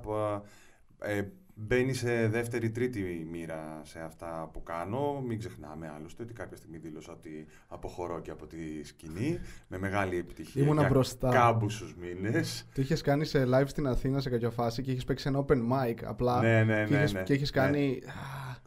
[0.99, 5.21] ε, ε, μπαίνει σε δεύτερη, τρίτη μοίρα σε αυτά που κάνω.
[5.27, 10.17] Μην ξεχνάμε άλλωστε ότι κάποια στιγμή δήλωσα ότι αποχωρώ και από τη σκηνή με μεγάλη
[10.17, 11.29] επιτυχία Ήμουνα για μπροστά.
[11.29, 12.67] κάμπουσους μήνες.
[12.73, 15.57] Το είχες κάνει σε live στην Αθήνα σε κάποια φάση και είχες παίξει ένα open
[15.71, 16.41] mic απλά.
[16.41, 17.23] Ναι, ναι, και ναι, είχες, ναι.
[17.23, 17.61] και είχες Ναι.
[17.61, 18.01] κάνει.
[18.05, 18.63] Α,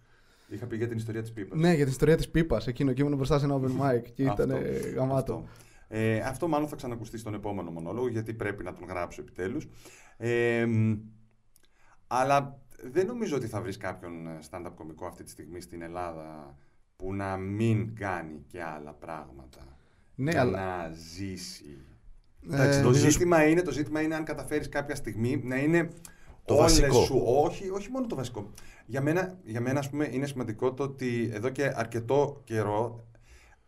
[0.50, 1.58] Είχα πει για την ιστορία της Πίπας.
[1.60, 2.66] Ναι, για την ιστορία της πίπας.
[2.66, 4.56] Εκείνο και ήμουν μπροστά σε ένα open mic και Αυτό, ήταν
[4.94, 5.34] γαμάτο.
[5.34, 5.48] Αυτό.
[5.88, 9.68] Ε, αυτό μάλλον θα ξανακουστεί στον επόμενο μονόλογο γιατί πρέπει να τον γράψω επιτέλους.
[10.16, 10.94] Ε, μ,
[12.06, 16.56] αλλά δεν νομίζω ότι θα βρεις κάποιον ε, stand-up κωμικό αυτή τη στιγμή στην Ελλάδα
[16.96, 19.76] που να μην κάνει και άλλα πράγματα.
[20.14, 20.66] Ναι, για αλλά.
[20.66, 21.76] να ζήσει.
[22.50, 25.88] Ε, Εντάξει, το, νομίζω- ζήτημα είναι, το ζήτημα είναι αν καταφέρεις κάποια στιγμή να είναι
[26.44, 27.04] Το όλες βασικό.
[27.04, 27.22] σου.
[27.24, 28.50] Όχι, όχι μόνο το βασικό.
[28.86, 33.04] Για μένα, για μένα ας πούμε, είναι σημαντικό το ότι εδώ και αρκετό καιρό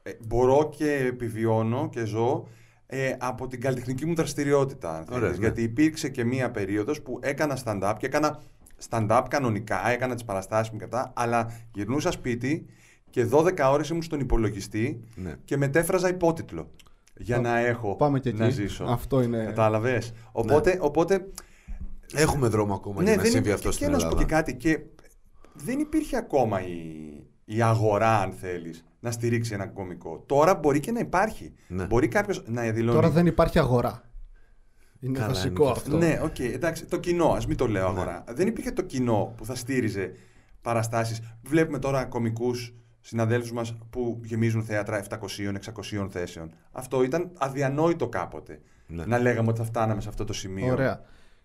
[0.02, 2.48] ε, μπορώ και επιβιώνω και ζω
[2.86, 4.96] ε, από την καλλιτεχνική μου δραστηριότητα.
[4.96, 5.38] αν Ωραία, θέλεις.
[5.38, 5.44] ναι.
[5.44, 8.42] Γιατί υπήρξε και μία περίοδος που έκανα stand-up και έκανα
[8.88, 12.66] stand-up κανονικά, έκανα τις παραστάσεις μου και αυτά, αλλά γυρνούσα σπίτι
[13.10, 15.34] και 12 ώρες ήμουν στον υπολογιστή Ναι.
[15.44, 16.70] και μετέφραζα υπότιτλο
[17.16, 18.38] για Πα- να έχω Πάμε και εκεί.
[18.38, 18.84] να ζήσω.
[18.84, 19.44] Αυτό είναι.
[19.44, 21.26] Κατάλαβες; Οπότε, οπότε
[22.14, 24.14] Έχουμε δρόμο ακόμα ναι, για να δεν συμβεί υπήρχε αυτό και στην να σου πω
[24.16, 24.42] και Ελλάδα.
[24.42, 24.56] κάτι.
[24.56, 24.80] Και
[25.54, 26.74] δεν υπήρχε ακόμα η,
[27.44, 30.22] η αγορά, αν θέλεις, να στηρίξει ένα κωμικό.
[30.26, 31.52] Τώρα μπορεί και να υπάρχει.
[31.68, 31.84] Ναι.
[31.84, 32.94] Μπορεί κάποιος να δηλώνει.
[32.94, 34.09] Τώρα δεν υπάρχει αγορά.
[35.00, 35.96] Είναι Καλά, βασικό είναι και αυτό.
[35.96, 36.84] Ναι, οκ, εντάξει.
[36.84, 37.88] Το κοινό, ας μην το λέω Ναι.
[37.88, 38.24] αγορά.
[38.34, 40.12] Δεν υπήρχε το κοινό που θα στήριζε
[40.62, 41.20] παραστάσεις.
[41.42, 42.50] Βλέπουμε τώρα κωμικού
[43.00, 46.50] συναδέλφους μας που γεμίζουν θέατρα 700-600 θέσεων.
[46.72, 48.60] Αυτό ήταν αδιανόητο κάποτε.
[48.86, 49.04] Ναι.
[49.06, 50.72] Να λέγαμε ότι θα φτάναμε σε αυτό το σημείο.
[50.72, 51.00] Ωραία.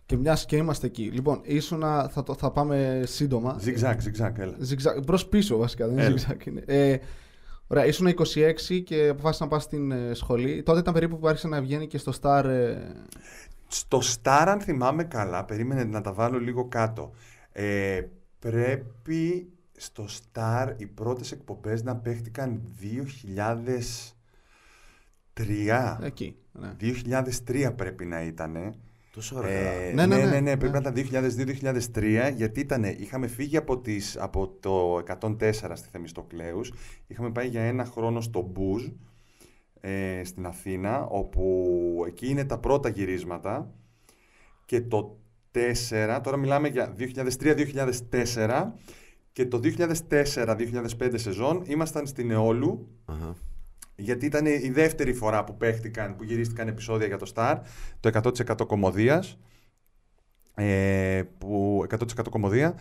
[0.05, 1.03] Και μιας και είμαστε εκεί.
[1.13, 3.57] Λοιπόν, ήσουνα, θα, το, θα πάμε σύντομα.
[3.59, 4.55] Ζιγζάκ, ζιγζάκ, έλα.
[5.05, 6.17] Μπρο πίσω βασικά, δεν είναι Έλα.
[6.17, 6.63] zigzag, είναι.
[6.65, 6.97] Ε,
[7.67, 10.63] ωραία, ήσουν 26 και αποφάσισε να πα στην ε, σχολή.
[10.63, 12.43] Τότε ήταν περίπου που άρχισε να βγαίνει και στο Star.
[12.45, 12.77] ε,
[13.67, 17.11] Στο Star, αν θυμάμαι καλά, περίμενε να τα βάλω λίγο κάτω.
[17.51, 18.01] Ε,
[18.39, 22.61] πρέπει στο Star οι πρώτες εκπομπές να παίχτηκαν
[25.33, 25.97] 2003.
[26.01, 26.35] εκεί.
[26.51, 26.75] Ναι.
[27.47, 28.73] 2003 πρέπει να ήτανε.
[29.15, 29.49] Τόσο αργά.
[29.49, 30.79] Ε, Ναι, ναι, ναι, ναι, ναι, ναι, πρέπει ναι.
[30.79, 31.23] να ήταν
[31.95, 36.73] 2002-2003 γιατί ήτανε, είχαμε φύγει από, τις, από το 104 στη Θεμιστοκλέους
[37.07, 38.87] είχαμε πάει για ένα χρόνο στο Μπουζ
[39.81, 43.73] ε, στην Αθήνα όπου εκεί είναι τα πρώτα γυρίσματα
[44.65, 45.17] και το
[45.51, 46.95] 4, τώρα μιλάμε για
[48.09, 48.65] 2003-2004
[49.31, 49.59] και το
[50.09, 53.35] 2004-2005 σεζόν ήμασταν στην Εόλου Αχα.
[53.95, 57.55] Γιατί ήταν η δεύτερη φορά που παίχτηκαν, που γυρίστηκαν επεισόδια για το Star,
[57.99, 59.37] το 100% κομμωδίας,
[60.55, 62.77] ε, που 100% κομμωδία,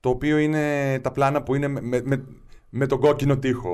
[0.00, 2.24] το οποίο είναι τα πλάνα που είναι με, με, με,
[2.68, 3.70] με τον κόκκινο τοίχο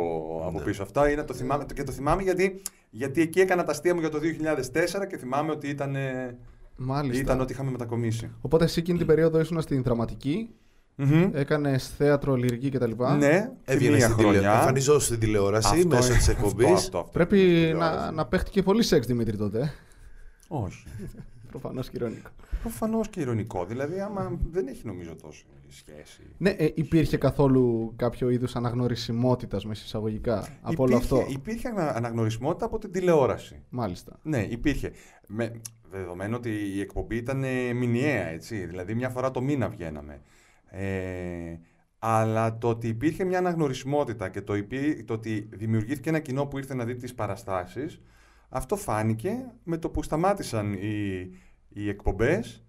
[0.47, 0.65] από Ναι.
[0.65, 0.83] πίσω.
[0.83, 4.09] Αυτά είναι, το θυμάμαι, και το θυμάμαι γιατί, γιατί εκεί έκανα τα αστεία μου για
[4.11, 6.37] το 2004 και θυμάμαι ότι ήταν, ε,
[6.77, 7.23] Μάλιστα.
[7.23, 8.31] ήταν ότι είχαμε μετακομίσει.
[8.41, 10.51] Οπότε εσύ εκείνη την περίοδο ήσουν στην δραματική,
[11.01, 11.31] Μμμ.
[11.35, 12.91] έκανε θέατρο, λυρική κτλ.
[13.19, 14.29] Ναι, τη Έβγαινε μία στην τηλε...
[14.31, 14.53] χρονιά.
[14.55, 16.67] εμφανιζόσου στην τηλεόραση Αυτό μέσω είναι- της αυτό, εκπομπής.
[16.67, 17.09] αυτό, αυτό.
[17.13, 17.97] Πρέπει Τηλεόραση.
[18.05, 19.59] να, να παίχτηκε πολύ σεξ Δημήτρη τότε.
[19.61, 19.71] ε.
[20.49, 20.85] Όχι.
[21.51, 22.29] Προφανώς και ηρωνικό.
[22.61, 23.65] Προφανώς και ηρωνικό.
[23.65, 26.23] Δηλαδή, άμα δεν έχει νομίζω τόσο σχέση.
[26.39, 31.97] Ναι, ε, υπήρχε καθόλου κάποιο είδους αναγνωρισιμότητας μέσα εισαγωγικά από όλο Υπήρχε- αυτό; Υπήρχε ανα-
[31.97, 33.63] αναγνωρισιμότητα από την τηλεόραση.
[33.69, 34.19] Μάλιστα.
[34.23, 34.93] Ναι, υπήρχε.
[35.27, 35.53] Με,
[35.91, 38.67] δεδομένου ότι η εκπομπή ήταν ε, μηνιαία, έτσι.
[38.67, 40.21] Δηλαδή, μια φορά το μήνα βγαίναμε.
[40.71, 41.59] Ε,
[41.99, 46.59] αλλά το ότι υπήρχε μια αναγνωρισιμότητα και το, υπή- το ότι δημιουργήθηκε ένα κοινό που
[46.59, 48.01] ήρθε να δει τις παραστάσεις,
[48.49, 51.31] αυτό φάνηκε με το που σταμάτησαν οι,
[51.69, 52.65] οι εκπομπές,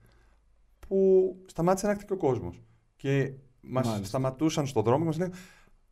[0.80, 2.62] που σταμάτησε να έρθει και ο κόσμος.
[2.96, 4.08] Και μας Μάλιστα.
[4.08, 5.36] σταματούσαν στον δρόμο και μας λέγανε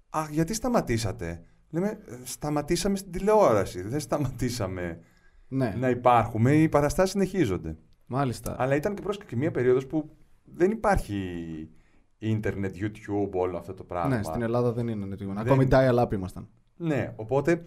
[0.09, 4.99] «Α, γιατί σταματήσατε» Λέμε, «Ε, σταματήσαμε στην τηλεόραση, δεν σταματήσαμε
[5.47, 7.77] Ναι, να υπάρχουμε, οι παραστάσεις συνεχίζονται.
[8.05, 8.55] μάλιστα.
[8.59, 10.09] Αλλά ήταν και πρόσεχε και μια περίοδος που
[10.43, 11.69] δεν υπάρχει
[12.17, 14.15] ίντερνετ, YouTube, όλο αυτό το πράγμα.
[14.15, 15.17] Ναι, στην Ελλάδα δεν είναι network.
[15.17, 16.47] Δεν- Ακόμη dial-up ήμασταν.
[16.77, 17.65] Ναι, οπότε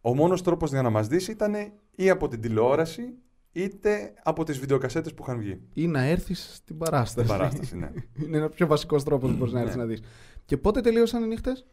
[0.00, 1.54] ο μόνος τρόπος για να μας δεις ήταν
[1.94, 3.14] ή από την τηλεόραση,
[3.52, 5.60] είτε από τις βιντεοκασέτες που είχαν βγει.
[5.74, 7.26] Ή να έρθεις στην παράσταση.
[7.26, 7.90] Στην παράσταση, ναι.
[8.24, 9.82] είναι ένας πιο βασικός τρόπος που μπορείς να έρθεις Ναι.
[9.82, 10.02] να δεις.
[10.44, 11.66] Και πότε τελείωσαν οι νύχτες;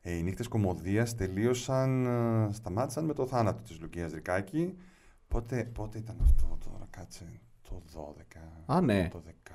[0.00, 4.74] Ε, οι νύχτες κομμωδίας τελείωσαν, ε, σταμάτησαν με το θάνατο της Λουκίας Δρικάκη.
[5.28, 8.40] Πότε, πότε ήταν αυτό τώρα, κάτσε, το 12.
[8.66, 9.08] Α, ναι.
[9.12, 9.52] Το 10.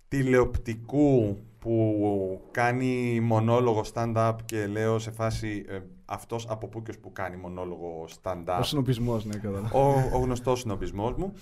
[0.08, 5.80] τηλεοπτικού που κάνει μονόλογο stand-up και λέω σε φάση ε,
[6.14, 8.58] αυτός από πού και ως που κάνει μονόλογο stand-up.
[8.60, 9.80] Ο σνομπισμός, ναι, κατάλαβα.
[9.80, 11.34] ο, ο γνωστός σνομπισμός μου.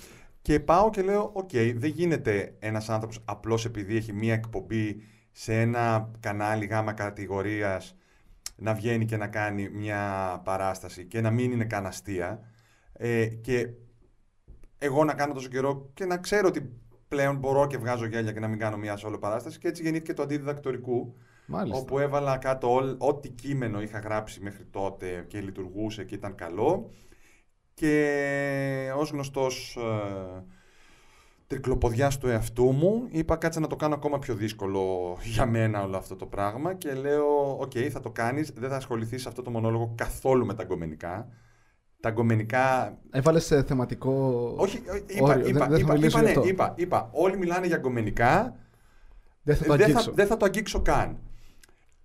[0.41, 5.61] Και πάω και λέω, οκ, δεν γίνεται ένας άνθρωπος απλώς επειδή έχει μία εκπομπή σε
[5.61, 7.95] ένα κανάλι γάμα κατηγορίας
[8.55, 12.39] να βγαίνει και να κάνει μια παράσταση και να μην είναι καν αστεία.
[12.93, 13.69] Ε, και
[14.77, 16.73] εγώ να κάνω τόσο καιρό και να ξέρω ότι
[17.07, 20.13] πλέον μπορώ και βγάζω γέλια και να μην κάνω μια solo παράσταση και έτσι γεννήθηκε
[20.13, 21.15] το αντιδιδακτορικού
[21.51, 21.79] Μάλιστα.
[21.81, 26.89] όπου έβαλα κάτω όλ- ό,τι κείμενο είχα γράψει μέχρι τότε και λειτουργούσε και ήταν καλό
[27.73, 30.43] και ως γνωστός ε,
[31.47, 35.97] τρικλοποδιάς του εαυτού μου είπα κάτσε να το κάνω ακόμα πιο δύσκολο για μένα όλο
[35.97, 39.49] αυτό το πράγμα και λέω οκ θα το κάνεις, δεν θα ασχοληθείς σε αυτό το
[39.49, 41.27] μονόλογο καθόλου με τα γκομενικά
[41.99, 44.11] τα γκομενικά Έβαλες σε θεματικό.
[44.57, 45.47] όχι, όχι, είπα, όριο.
[45.47, 46.47] είπα, δεν, δεν θα είπα, μιλήσω είπα, γι' ναι, αυτό.
[46.49, 48.55] είπα, είπα, όλοι μιλάνε για γκομενικά
[49.43, 50.03] Δεν θα το δεν, αγγίξω.
[50.03, 51.17] θα, δεν θα το αγγίξω καν.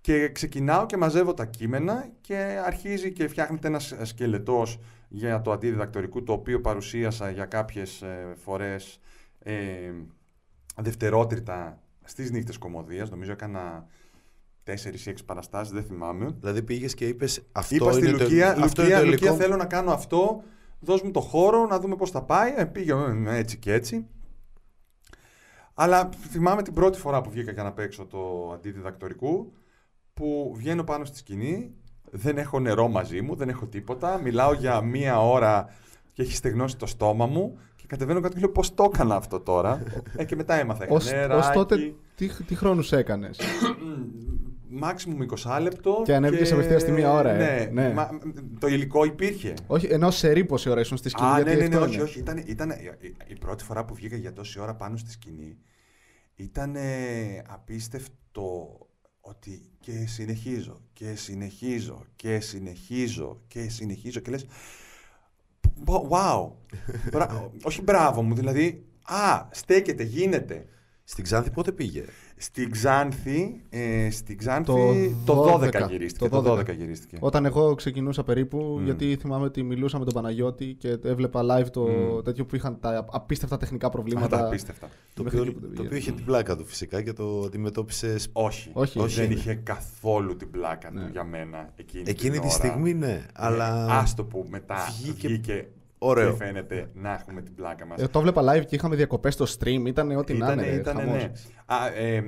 [0.07, 6.23] Και ξεκινάω και μαζεύω τα κείμενα και αρχίζει και φτιάχνεται ένας σκελετός για το αντιδιδακτορικού
[6.23, 8.99] το οποίο παρουσίασα για κάποιες ε, φορές
[9.39, 9.91] ε,
[10.75, 13.09] δευτερότριτα στις νύχτες κομμωδίας.
[13.09, 13.87] Νομίζω έκανα
[14.65, 16.35] 4 ή 6 παραστάσεις, δεν θυμάμαι.
[16.39, 19.27] Δηλαδή πήγες και είπες αυτό Είπα στη είναι Λουκία, το, αυτό Λουκία, είναι το Λουκία,
[19.27, 19.43] υλικό.
[19.43, 20.43] θέλω να κάνω αυτό,
[20.79, 22.53] δώσ' μου το χώρο, να δούμε πώς θα πάει.
[22.57, 22.93] Ε, πήγε
[23.27, 24.07] ε, έτσι και έτσι.
[25.73, 29.53] Αλλά θυμάμαι την πρώτη φορά που βγήκα για να παίξω το αντιδιδακτορικού,
[30.17, 31.71] που βγαίνω πάνω στη σκηνή,
[32.11, 35.69] δεν έχω νερό μαζί μου, δεν έχω τίποτα, μιλάω για μία ώρα
[36.13, 39.39] και έχει στεγνώσει το στόμα μου και κατεβαίνω κάτω και λέω πώς το έκανα αυτό
[39.39, 39.83] τώρα;
[40.15, 40.85] ε, και μετά έμαθα.
[40.89, 43.39] Ως, νεράκι, ως τότε, τι, τι χρόνους έκανες;
[44.83, 46.01] Maximum 20 λεπτό.
[46.05, 47.93] Και ανέβηκες απευθείας στη μία ώρα, ε; Ναι, Ναι.
[47.93, 48.09] μα-
[48.59, 49.53] το υλικό υπήρχε.
[49.67, 51.29] όχι, ενώ σε ρί πόση ώρα ήσουν στη σκηνή.
[51.29, 52.03] Α, γιατί ναι, ναι, ναι, αυτό όχι, είναι.
[52.03, 52.19] όχι.
[52.19, 55.57] Ήταν, ήταν, η- η πρώτη φορά που βγήκα για τόση ώρα πάνω στη σκηνή
[56.35, 56.75] ήταν
[57.47, 58.77] απίστευτο
[59.29, 64.45] ότι και συνεχίζω και συνεχίζω και συνεχίζω και συνεχίζω και λες
[65.75, 66.51] «Μπο- wow,
[67.11, 70.65] Μπρα- όχι μπράβο μου, δηλαδή α, στέκεται, γίνεται.
[71.03, 72.05] Στην Ξάνθη πότε πήγε;
[72.39, 76.29] Στην Ξάνθη, ε, στην Ξάνθη Το το 12, 12 γυρίστηκε.
[76.29, 77.17] το Το 12, 12 γυρίστηκε.
[77.19, 78.83] Όταν εγώ ξεκινούσα περίπου, Μμ.
[78.83, 82.21] γιατί θυμάμαι ότι μιλούσα με τον Παναγιώτη και έβλεπα live το Μμ.
[82.23, 84.37] τέτοιο που είχαν τα απίστευτα τεχνικά Α, προβλήματα.
[84.37, 84.89] τα απίστευτα.
[85.13, 85.97] Το Μέχρι οποίο, εκεί που δεν το οποίο πήγαινε.
[85.99, 88.15] είχε την πλάκα του φυσικά και το αντιμετώπισε.
[88.31, 89.33] Όχι, Όχι, δεν όχι.
[89.33, 91.09] είχε καθόλου την πλάκα του Ναι.
[91.11, 92.55] για μένα εκείνη, Εκείνη την τη ώρα.
[92.55, 93.85] στιγμή ναι, Ε, αλλά.
[93.97, 95.67] Άστο που μετά βγήκε βγήκε,
[95.97, 96.29] ωραίο.
[96.31, 98.01] και φαίνεται να έχουμε την πλάκα μας.
[98.01, 99.83] Ε, το έβλεπα live και είχαμε διακοπές στο stream.
[99.85, 100.61] Ήταν ό,τι να είναι.
[100.63, 101.15] ρε, ήτανε, χαμός.
[101.23, 101.31] ναι.
[101.65, 102.23] Α, ε, ε,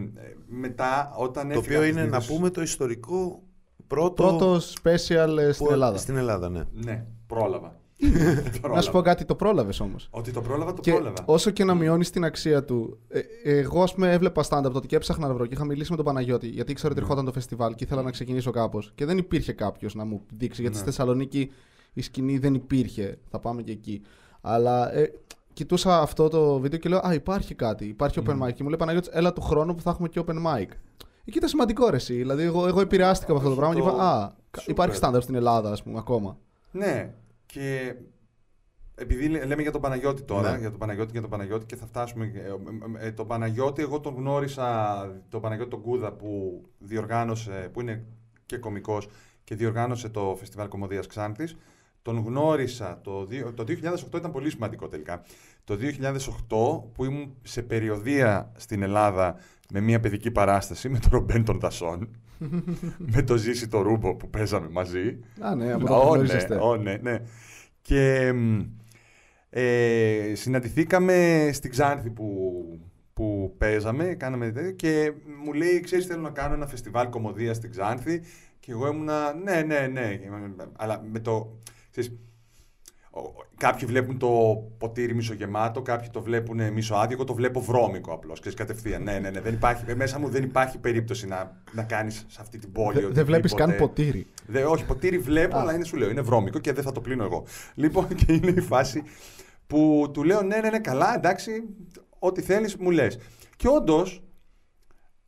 [0.48, 3.44] μετά όταν Το έφυγα οποίο από είναι τις να Νίδες- πούμε το ιστορικό
[3.88, 4.24] πρώτο.
[4.24, 5.98] Πρώτο special ε, στην που- Ελλάδα.
[5.98, 6.64] Στην Ελλάδα, ναι.
[6.72, 7.78] Ναι, πρόλαβα.
[8.74, 10.08] Να σου πω κάτι, το πρόλαβες όμως.
[10.12, 11.24] Ότι το πρόλαβα, το Και πρόλαβα.
[11.26, 13.00] όσο και να μειώνεις την αξία του.
[13.08, 15.96] Ε, εγώ, ας πούμε, έβλεπα stand-up τότε και έψαχνα να βρω και είχα μιλήσει με
[15.96, 18.92] τον Παναγιώτη γιατί ήξερα ότι ερχόταν το φεστιβάλ και ήθελα να ξεκινήσω κάπως.
[18.96, 20.62] Και δεν υπήρχε κάποιος να μου δείξει.
[20.62, 20.82] Γιατί Ναι.
[20.84, 21.52] στη Θεσσαλονίκη
[22.00, 23.18] η σκηνή δεν υπήρχε.
[23.30, 24.02] Θα πάμε και εκεί.
[24.42, 25.12] Αλλά ε,
[25.54, 27.86] κοιτούσα αυτό το βίντεο και λέω Α, υπάρχει κάτι.
[27.86, 28.54] Υπάρχει open mic.
[28.54, 30.68] Και μου λέει Παναγιώτης, έλα του χρόνου που θα έχουμε και open mic.
[31.26, 32.14] Εκεί ήταν σημαντικό ρε, εσύ.
[32.14, 34.70] Δηλαδή, εγώ, εγώ επηρεάστηκα από αυτό το Όχι, πράγμα και το- είπα Α, Σούπερ.
[34.70, 36.38] υπάρχει stand-up στην Ελλάδα, ας πούμε, ακόμα.
[36.72, 37.14] Ναι,
[37.46, 37.96] και
[38.96, 40.58] επειδή λέ- λέμε για τον Παναγιώτη τώρα, Ναι.
[40.58, 42.32] για τον Παναγιώτη και τον Παναγιώτη και θα φτάσουμε.
[42.36, 42.40] ε,
[43.04, 44.98] ε, ε, τον Παναγιώτη, εγώ τον γνώρισα,
[45.30, 48.04] τον Παναγιώτη τον Κούδα που διοργάνωσε, που είναι
[48.46, 49.08] και κωμικός
[49.44, 51.56] και διοργάνωσε το Φεστιβάλ Κομμωδίας Ξάνθης.
[52.02, 55.22] Τον γνώρισα το, δύο- το 2008, ήταν πολύ σημαντικό τελικά.
[55.64, 59.36] Το 2008 που ήμουν σε περιοδία στην Ελλάδα
[59.74, 62.10] με μια παιδική παράσταση με τον Ρομπέν των Δασών,
[63.14, 65.20] με το Ζήση το Ρούμπο που παίζαμε μαζί.
[65.40, 66.56] Α, ναι, από το που Ω, ναι, γνωρίζεστε.
[66.56, 67.22] ω, ναι, ναι.
[67.82, 68.60] Και μ,
[69.50, 72.54] ε, συναντηθήκαμε στην Ξάνθη που,
[73.14, 75.12] που παίζαμε κάναμε, τέτοιο και
[75.44, 78.22] μου λέει, ξέρεις θέλω να κάνω ένα φεστιβάλ κομμωδίας στην Ξάνθη
[78.60, 80.20] και εγώ ήμουνα, ναι, ναι, ναι,
[80.78, 81.58] αλλά με το,
[82.00, 82.20] ξέρεις,
[83.12, 84.28] ο- Κάποιοι βλέπουν το
[84.78, 87.16] ποτήρι μισογεμάτο, κάποιοι το βλέπουν μισοάδιο.
[87.16, 88.40] Εγώ το βλέπω βρώμικο απλώς.
[88.40, 89.04] Και κατευθείαν.
[89.04, 89.42] Ναι, ναι, ναι.
[89.42, 93.06] Δεν υπάρχει, μέσα μου δεν υπάρχει περίπτωση να, να κάνεις σε αυτή την πόλη.
[93.06, 93.94] Δεν βλέπεις καν οτιδήποτε.
[94.02, 94.28] ποτήρι.
[94.48, 95.62] Δε, όχι, ποτήρι βλέπω, Α.
[95.62, 97.44] αλλά είναι σου λέω, είναι βρώμικο και δεν θα το πλύνω εγώ.
[97.76, 99.04] Λοιπόν, και είναι η φάση
[99.68, 101.52] που του λέω, ναι, ναι, ναι, καλά, εντάξει,
[102.20, 103.18] ό,τι θέλεις μου λες.
[103.58, 104.24] Και όντως,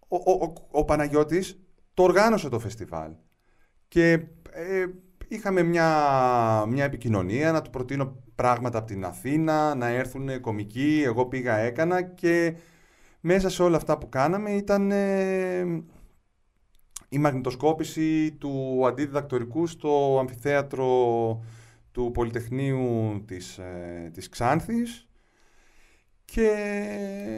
[0.08, 1.60] ο, ο, ο, ο Παναγιώτης
[1.94, 3.12] το οργάνωσε το φεστιβάλ.
[3.88, 4.12] Και
[4.52, 4.86] ε,
[5.36, 11.26] είχαμε μια, μια επικοινωνία, να του προτείνω πράγματα από την Αθήνα, να έρθουν κομικοί, εγώ
[11.26, 12.56] πήγα, έκανα και
[13.20, 15.84] μέσα σε όλα αυτά που κάναμε ήταν ε,
[17.10, 20.88] η μαγνητοσκόπηση του αντιδιδακτορικού στο αμφιθέατρο
[21.92, 25.08] του Πολυτεχνείου της, ε, της Ξάνθης.
[26.26, 26.50] Και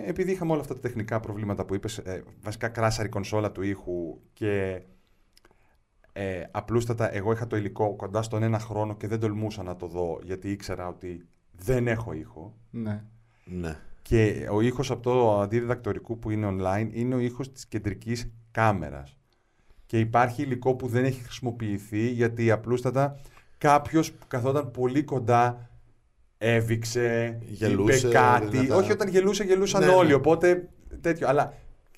[0.05, 4.19] επειδή είχαμε όλα αυτά τα τεχνικά προβλήματα που είπες, ε, βασικά κράσαρη κονσόλα του ήχου
[4.33, 4.81] και
[6.13, 9.87] ε, απλούστατα εγώ είχα το υλικό κοντά στον ένα χρόνο και δεν τολμούσα να το
[9.87, 12.53] δω γιατί ήξερα ότι δεν έχω ήχο.
[12.69, 13.03] Ναι.
[13.45, 13.77] Ναι.
[14.01, 19.17] Και ο ήχος από το αντιδιδακτορικού που είναι online είναι ο ήχος της κεντρικής κάμερας.
[19.85, 23.19] Και υπάρχει υλικό που δεν έχει χρησιμοποιηθεί γιατί απλούστατα
[23.57, 25.69] κάποιος που καθόταν πολύ κοντά
[26.37, 28.57] έβηξε, Γελούσε, είπε κάτι.
[28.57, 28.75] δυνατά.
[28.75, 30.13] Όχι όταν γελούσε, γελούσαν Ναι, όλοι, ναι.
[30.13, 30.69] οπότε
[31.01, 31.27] τέτοιο.
[31.27, 31.53] Αλλά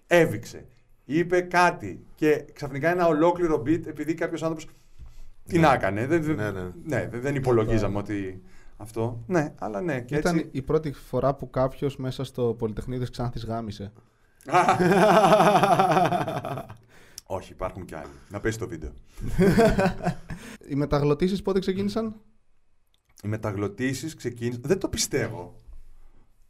[0.08, 0.66] έβηξε,
[1.06, 4.68] είπε κάτι και ξαφνικά ένα ολόκληρο beat επειδή κάποιος άνθρωπος
[5.48, 5.68] τι Ναι.
[5.68, 6.06] να έκανε.
[6.08, 6.72] Δεν, δεν- Ναι, ναι.
[6.84, 8.42] ναι, δεν- δεν υπολογίζαμε ότι
[8.78, 9.24] αυτό.
[9.28, 10.02] Ναι, αλλά ναι.
[10.02, 10.50] Και Ήταν έτσι...
[10.52, 13.92] η πρώτη φορά που κάποιος μέσα στο Πολυτεχνείο της Ξάνθης γάμισε.
[17.28, 18.10] Όχι, υπάρχουν κι άλλοι.
[18.30, 18.92] Να πέσει το βίντεο.
[20.70, 22.16] Οι μεταγλωτήσεις πότε ξεκίνησαν;
[23.24, 24.62] Οι μεταγλωτήσεις ξεκίνησαν.
[24.66, 25.56] Δεν το πιστεύω.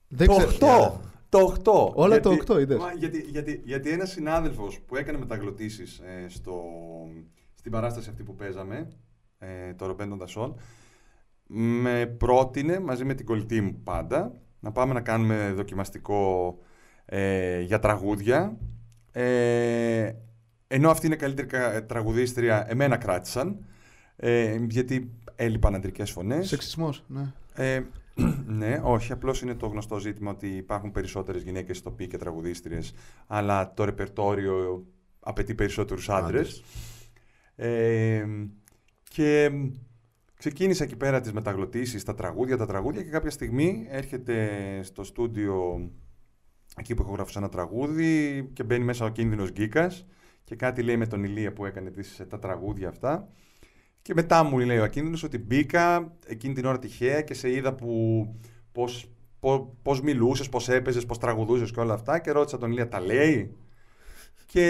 [0.08, 1.02] Δεν το ξέρω.
[1.02, 1.06] 8!
[1.40, 1.96] Το 8.
[1.96, 2.78] Όλα το 8 είδες.
[2.78, 6.64] Μα, γιατί, γιατί, γιατί ένας συνάδελφος που έκανε μεταγλωτήσεις ε, στο,
[7.54, 8.88] στην παράσταση αυτή που παίζαμε,
[9.40, 10.56] ε, το Ρομπέν των Δασών,
[11.48, 16.58] με πρότεινε μαζί με την κολλητή μου πάντα να πάμε να κάνουμε δοκιμαστικό
[17.06, 18.58] ε, για τραγούδια.
[19.12, 20.12] Ε,
[20.68, 23.66] ενώ αυτή είναι καλύτερη κα- τραγουδίστρια, εμένα κράτησαν.
[24.16, 26.48] Ε, γιατί έλειπαν αντρικές φωνές.
[26.48, 27.34] Σεξισμός, ναι.
[27.54, 27.82] Ε,
[28.60, 29.12] ναι, όχι.
[29.12, 32.94] Απλώς είναι το γνωστό ζήτημα ότι υπάρχουν περισσότερες γυναίκες ηθοποιοί και τραγουδίστριες,
[33.28, 34.86] αλλά το ρεπερτόριο
[35.20, 36.40] απαιτεί περισσότερους άντρες.
[36.40, 36.64] Άντρες.
[37.56, 38.26] Ε,
[39.10, 39.52] και
[40.38, 44.50] ξεκίνησα εκεί πέρα τις μεταγλωτήσεις, τα τραγούδια, τα τραγούδια και κάποια στιγμή έρχεται
[44.84, 45.90] στο στούντιο
[46.78, 50.06] εκεί που έχω γράψει ένα τραγούδι και μπαίνει μέσα ο κίνδυνος Γκίκας
[50.44, 53.30] και κάτι λέει με τον Ηλία που έκανε τις, τα τραγούδια αυτά
[54.06, 57.74] και μετά μου λέει ο Ακίνδυνος ότι μπήκα εκείνη την ώρα τυχαία και σε είδα
[57.74, 58.28] που
[58.72, 62.88] πώς, πώς, πώς μιλούσες, πώς έπαιζες, πώς τραγουδούσες και όλα αυτά και ρώτησα τον Ηλία
[62.88, 63.56] τα λέει;
[64.46, 64.62] Και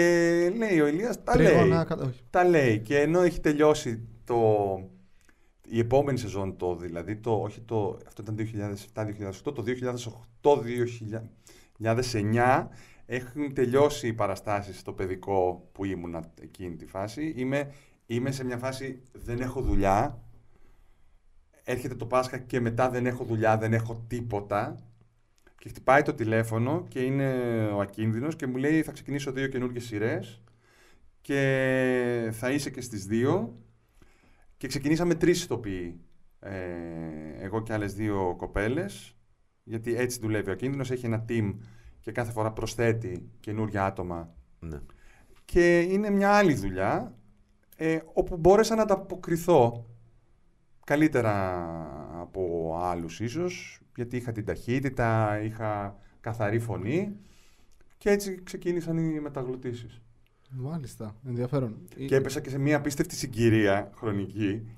[0.56, 1.46] λέει ο Ηλίας τα λέει.
[1.46, 2.20] Τρίγωνα, κατα- όχι.
[2.30, 4.44] Τα λέει και ενώ έχει τελειώσει το,
[5.68, 8.36] η επόμενη σεζόν το δηλαδή, το, όχι το, αυτό ήταν
[9.44, 9.54] 2007-2008,
[10.40, 10.62] το
[11.82, 12.66] 2008-2009
[13.06, 17.32] έχουν τελειώσει οι παραστάσεις στο παιδικό που ήμουνα εκείνη τη φάση.
[17.36, 17.72] Είμαι,
[18.06, 20.22] είμαι σε μια φάση δεν έχω δουλειά,
[21.62, 24.76] έρχεται το Πάσχα και μετά δεν έχω δουλειά, δεν έχω τίποτα.
[25.58, 27.30] Και χτυπάει το τηλέφωνο και είναι
[27.66, 30.42] ο ακίνδυνος και μου λέει θα ξεκινήσω δύο καινούργιες σειρές
[31.20, 33.62] και θα είσαι και στις δύο
[34.56, 36.00] και ξεκινήσαμε τρεις ηθοποιοί
[36.40, 36.54] ε,
[37.38, 39.16] εγώ και άλλες δύο κοπέλες
[39.62, 40.90] γιατί έτσι δουλεύει ο ακίνδυνος.
[40.90, 41.54] Έχει ένα team
[42.00, 44.34] και κάθε φορά προσθέτει καινούργια άτομα.
[44.58, 44.80] Ναι.
[45.44, 47.18] και είναι μια άλλη δουλειά
[47.76, 49.86] ε, όπου μπόρεσα να ανταποκριθώ
[50.84, 51.64] καλύτερα
[52.20, 57.16] από άλλους ίσως γιατί είχα την ταχύτητα, είχα καθαρή φωνή
[57.98, 60.00] και έτσι ξεκίνησαν οι μεταγλωτήσεις.
[60.50, 61.78] Μάλιστα, ενδιαφέρον.
[62.06, 64.68] Και έπεσα και σε μια απίστευτη συγκυρία χρονική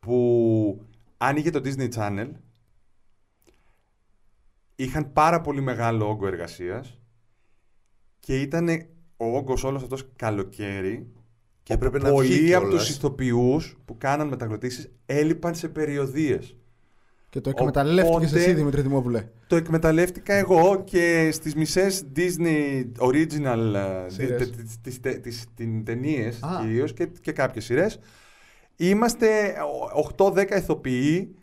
[0.00, 0.86] που
[1.16, 2.30] άνοιγε το Disney Channel
[4.76, 7.00] είχαν πάρα πολύ μεγάλο όγκο εργασίας
[8.20, 8.68] και ήταν
[9.16, 11.12] ο όγκος όλος αυτός καλοκαίρι
[11.70, 12.84] Και έπρεπε όπου να βγει πολλοί από κιόλας.
[12.86, 16.56] τους ηθοποιούς που κάναν μεταγλωτήσεις έλειπαν σε περιοδίες.
[17.28, 19.28] Και το εκμεταλλεύτηκες Οπότε- εσύ, Δημήτρη Δημόπουλε.
[19.46, 24.38] Το εκμεταλλεύτηκα εγώ και στις μισές Disney original ε, Σειρές.
[24.38, 26.58] τε- τε- τις, τε- τις, την ταινίες Α.
[26.60, 27.98] κυρίως και, και κάποιες σειρές.
[28.76, 29.54] Είμαστε
[30.16, 31.34] 8-10 ηθοποιοί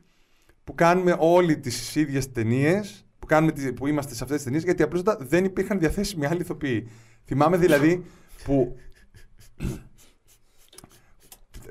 [0.64, 4.64] που κάνουμε όλοι τις ίδιες ταινίες, που, κάνουμε τις- που είμαστε σε αυτές τις ταινίες
[4.64, 6.88] γιατί απλώς δεν υπήρχαν διαθέσιμοι άλλοι ηθοποιοί.
[7.26, 8.04] Θυμάμαι δηλαδή
[8.44, 8.76] που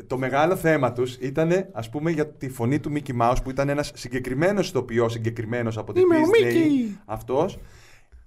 [0.07, 3.69] το μεγάλο θέμα τους ήταν ας πούμε για τη φωνή του Mickey Mouse που ήταν
[3.69, 6.97] ένας συγκεκριμένος ηθοποιός, συγκεκριμένος από την Είμαι ο Disney Mickey.
[7.05, 7.59] αυτός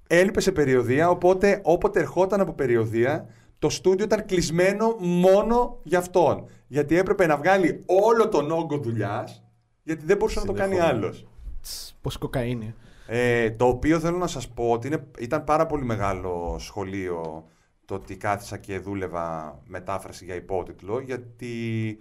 [0.07, 3.25] έλειπε σε περιοδία οπότε όποτε ερχόταν από περιοδία
[3.59, 9.43] το στούντιο ήταν κλεισμένο μόνο για αυτόν γιατί έπρεπε να βγάλει όλο τον όγκο δουλειάς,
[9.83, 11.05] γιατί δεν μπορούσε να το κάνει Συνεχόμενο.
[11.05, 11.27] άλλος
[11.61, 12.73] Τς, Πώς κοκαίνη.
[13.07, 17.45] ε, το οποίο θέλω να σας πω ότι είναι, ήταν πάρα πολύ μεγάλο σχολείο
[17.89, 21.97] το ότι κάθισα και δούλευα μετάφραση για υπότιτλο γιατί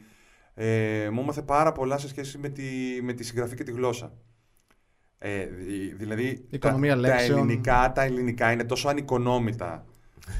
[0.54, 2.64] ε, μου έμαθε πάρα πολλά σε σχέση με τη,
[3.02, 4.12] με τη συγγραφή και τη γλώσσα.
[5.18, 7.38] Ε, δη- δηλαδή Οικονομία τα, τα, λέξεων.
[7.38, 9.84] ελληνικά, τα ελληνικά είναι τόσο ανικονόμητα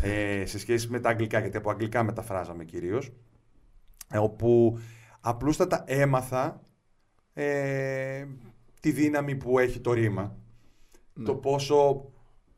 [0.02, 3.12] ε, σε σχέση με τα αγγλικά, γιατί από αγγλικά μεταφράζαμε κυρίως,
[4.10, 4.78] ε, όπου
[5.20, 6.60] απλούστατα έμαθα
[7.32, 8.26] ε,
[8.80, 10.36] τη δύναμη που έχει το ρήμα.
[11.12, 11.24] Ναι.
[11.24, 12.04] Το πόσο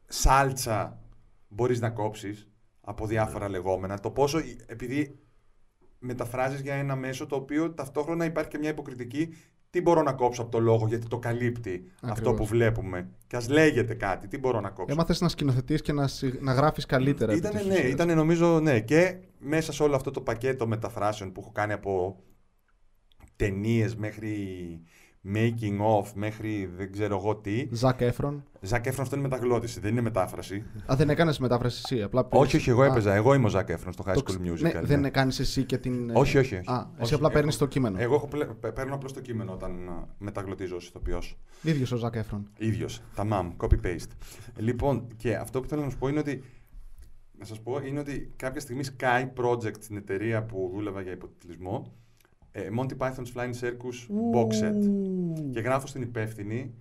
[0.06, 1.00] σάλτσα
[1.48, 2.49] μπορείς να κόψεις
[2.90, 3.98] από διάφορα λεγόμενα.
[4.00, 5.18] Το πόσο, επειδή
[5.98, 9.34] μεταφράζεις για ένα μέσο το οποίο ταυτόχρονα υπάρχει και μια υποκριτική
[9.70, 12.36] τι μπορώ να κόψω από το λόγο γιατί το καλύπτει αυτό Ακριβώς.
[12.36, 16.06] που βλέπουμε; Και ας λέγεται κάτι, τι μπορώ να κόψω; Έμαθες να σκηνοθετείς και να,
[16.06, 17.32] συγ- να γράφεις καλύτερα.
[17.32, 17.90] επί Ήτανε, της ναι, ουσίας.
[17.90, 18.80] ήτανε νομίζω, ναι.
[18.80, 22.22] Και μέσα σε όλο αυτό το πακέτο μεταφράσεων που έχω κάνει από
[23.36, 24.36] ταινίες μέχρι
[25.34, 27.68] making of, μέχρι δεν ξέρω εγώ τι.
[27.70, 28.42] Ζακ Έφρον.
[28.60, 30.64] Ζακ Έφρον αυτό είναι μεταγλώτηση, δεν είναι μετάφραση.
[30.92, 32.02] Α, δεν έκανες μετάφραση εσύ.
[32.02, 33.14] Απλά πήρες- όχι, όχι, εγώ Α, έπαιζα.
[33.14, 34.72] Εγώ είμαι ο Ζακ Έφρον στο High το School ξ- Musical.
[34.74, 36.10] Ναι, δεν κάνεις εσύ και την.
[36.16, 36.70] Όχι, όχι, όχι.
[36.70, 37.98] Α, εσύ Όχι, απλά παίρνεις έχω- το κείμενο.
[38.00, 41.38] Εγώ έχω πλε- παι- παίρνω απλώς το κείμενο όταν α, μεταγλωτίζω ως ηθοποιός.
[41.62, 42.48] ίδιος ο Ζακ Έφρον.
[42.58, 43.00] ίδιος.
[43.14, 44.10] Τα μαμ, copy-paste.
[44.56, 46.42] λοιπόν, και αυτό που θέλω να σου πω είναι ότι.
[47.38, 51.92] Να σας πω είναι ότι κάποια στιγμή Sky Project στην εταιρεία που δούλευα για υποτιτλισμό.
[52.52, 54.90] Ε, Monty Python's Flying Circus box set.
[55.52, 56.74] Και γράφω στην υπεύθυνη.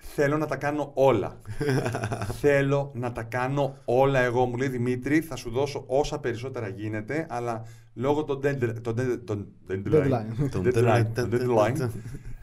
[0.00, 1.40] Θέλω να τα κάνω όλα.
[2.40, 4.44] Θέλω να τα κάνω όλα εγώ.
[4.46, 7.62] Μου λέει Δημήτρη, θα σου δώσω όσα περισσότερα γίνεται, αλλά
[7.94, 10.72] λόγω των dead- των dead- των deadline, Deadline.
[10.74, 11.88] deadline, των deadline,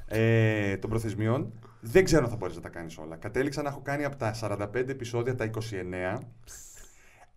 [0.07, 3.15] ε, των προθεσμιών, Δεν ξέρω αν θα μπορείς να τα κάνεις όλα.
[3.15, 6.19] Κατέληξα να έχω κάνει από τα 45 επεισόδια τα 29.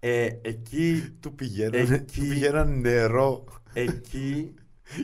[0.00, 4.54] Ε, εκεί, Του πηγαίνανε, Εκεί- του πηγαίνανε νερό εκεί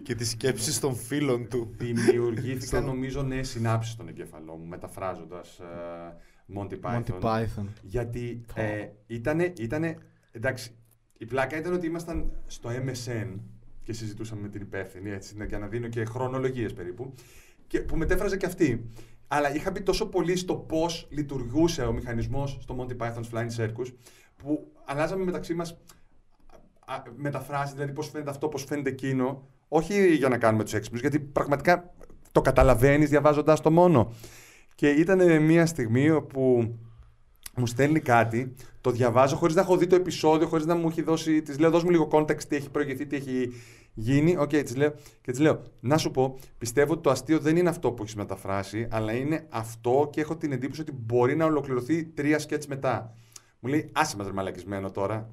[0.02, 1.74] και τις σκέψεις των φίλων του.
[1.76, 6.16] δημιουργήθηκαν νομίζω νέες συνάψεις στον εγκέφαλό μου μεταφράζοντας ε,
[6.56, 7.02] Monty Python.
[7.04, 7.66] Monty Python.
[7.82, 9.98] Γιατί ε, ήτανε, ήτανε,
[10.30, 10.74] εντάξει,
[11.18, 13.38] η πλάκα ήταν ότι ήμασταν στο MSN
[13.82, 17.14] και συζητούσαμε με την υπεύθυνη, έτσι, για να δίνω και χρονολογίες περίπου,
[17.66, 18.88] και που μετέφραζε και αυτή.
[19.28, 23.92] Αλλά είχα μπει τόσο πολύ στο πώς λειτουργούσε ο μηχανισμός στο Monty Python's Flying Circus,
[24.36, 25.78] που αλλάζαμε μεταξύ μας
[26.84, 31.00] α, μεταφράσεις, δηλαδή πώς φαίνεται αυτό, πώς φαίνεται εκείνο, όχι για να κάνουμε τους έξυπνους,
[31.00, 31.94] γιατί πραγματικά
[32.32, 34.12] το καταλαβαίνεις διαβάζοντας το μόνο.
[34.74, 36.74] Και ήταν μια στιγμή όπου
[37.56, 41.02] μου στέλνει κάτι, το διαβάζω χωρίς να έχω δει το επεισόδιο, χωρίς να μου έχει
[41.02, 43.52] δώσει, της λέω δώσ' μου λίγο context, τι έχει προηγηθεί, τι έχει
[43.94, 44.36] γίνει.
[44.36, 47.68] Οκ, της λέω, και της λέω, να σου πω, πιστεύω ότι το αστείο δεν είναι
[47.68, 52.04] αυτό που έχεις μεταφράσει, αλλά είναι αυτό και έχω την εντύπωση ότι μπορεί να ολοκληρωθεί
[52.04, 53.14] τρία σκέτς μετά.
[53.60, 55.30] Μου λέει, άσε μας ρε μαλακισμένο τώρα.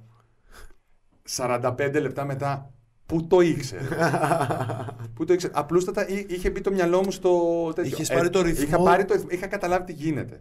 [1.37, 2.73] 45 λεπτά μετά,
[3.09, 3.81] πού το ήξερε.
[5.15, 5.53] πού το ήξερε.
[5.55, 7.31] Απλούστατα εί- είχε μπει το μυαλό μου στο
[7.75, 7.91] τέτοιο.
[7.91, 8.63] Είχες πάρει το ρυθμό.
[8.63, 10.39] Είχα, πάρει το, ρυθμό, είχα καταλάβει τι γίνεται.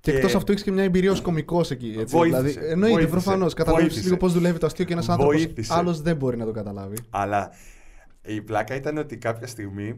[0.00, 1.94] Και, Και- εκτός αυτού έχεις και μια εμπειρία ως κωμικός εκεί.
[1.98, 3.54] Έτσι, Βοήθησε, δηλαδή, εννοείται βοήθησε, προφανώς.
[3.54, 4.08] Καταλαβαίνεις βοήθησε.
[4.12, 5.74] λίγο πώς δουλεύει το αστείο και ένας άνθρωπος Βοήθησε.
[5.74, 6.96] άλλος δεν μπορεί να το καταλάβει.
[7.10, 7.50] Αλλά
[8.22, 9.96] η πλάκα ήταν ότι κάποια στιγμή,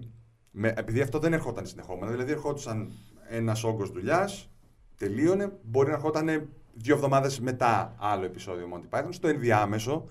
[0.51, 2.93] με, επειδή αυτό δεν ερχόταν συνεχόμενα, δηλαδή ερχόντουσαν
[3.29, 4.51] ένας όγκος δουλειάς,
[4.97, 6.27] τελείωνε, μπορεί να ερχόταν
[6.75, 9.09] δύο εβδομάδες μετά άλλο επεισόδιο Monty Python.
[9.11, 10.05] Στο ενδιάμεσο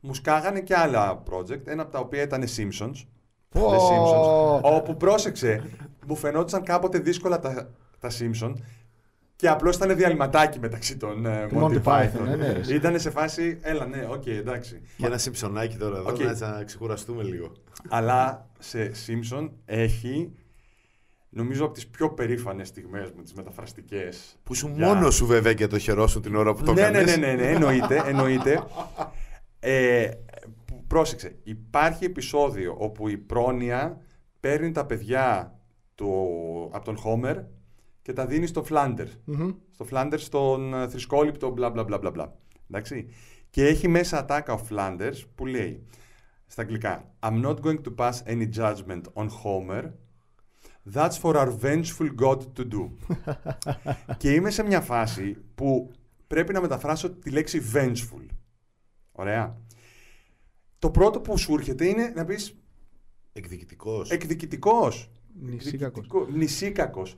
[0.00, 3.04] μου σκάγανε και άλλα project, ένα από τα οποία ήταν Simpsons.
[3.48, 3.70] Πω!
[3.70, 4.62] The Simpsons.
[4.76, 5.62] Όπου πρόσεξε,
[6.06, 7.70] μου φαινόταν κάποτε δύσκολα τα,
[8.00, 8.54] τα Simpsons
[9.36, 12.02] και απλώς ήταν διαλειμματάκι μεταξύ των ε, Monty, Monty Python.
[12.02, 12.74] Python, ναι, ναι, ρε.
[12.74, 14.80] Ήταν σε φάση, έλα, ναι, οκ, εντάξει.
[14.96, 16.18] Και ένα σιμψονάκι τώρα εδώ, Οκ.
[16.18, 17.52] να, έτσι να ξεκουραστούμε λίγο.
[17.88, 20.32] Αλλά σε Simpson έχει,
[21.28, 24.36] νομίζω, από τις πιο περήφανες στιγμές μου, τις μεταφραστικές.
[24.42, 26.80] Που σου Για- μόνος σου βέβαια και το χερό σου την ώρα που το ναι,
[26.80, 27.16] ναι, έκανες.
[27.16, 28.62] ναι, ναι, ναι, εννοείται, εννοείται.
[29.60, 30.10] Ε,
[30.64, 34.00] που- πρόσεξε, υπάρχει επεισόδιο όπου η πρόνοια
[34.40, 35.58] παίρνει τα παιδιά
[35.94, 36.08] του,
[36.72, 37.36] από τον Χόμερ
[38.02, 39.06] και τα δίνει στο Φλάντερ.
[39.24, 39.50] Μμμ.
[39.70, 42.36] Στο Φλάντερ, στον ε, θρησκόληπτο, μπλα μπλα μπλα μπλα μπλα.
[42.70, 43.08] Εντάξει.
[43.50, 45.82] Και έχει μέσα ατάκα ο Φλάντερ που λέει
[46.46, 49.84] στα αγγλικά I'm not going to pass any judgment on Homer.
[50.94, 52.90] That's for our vengeful God to do.
[54.20, 55.90] και είμαι σε μια φάση που
[56.26, 58.26] πρέπει να μεταφράσω τη λέξη vengeful.
[59.20, 59.56] Ωραία.
[60.78, 62.56] Το πρώτο που σου έρχεται είναι να πεις
[63.32, 64.10] Εκδικητικός.
[64.10, 65.10] εκδικητικός.
[65.40, 66.04] Νησίκακος.
[66.04, 67.16] Εκδικητικό- Νησίκακος.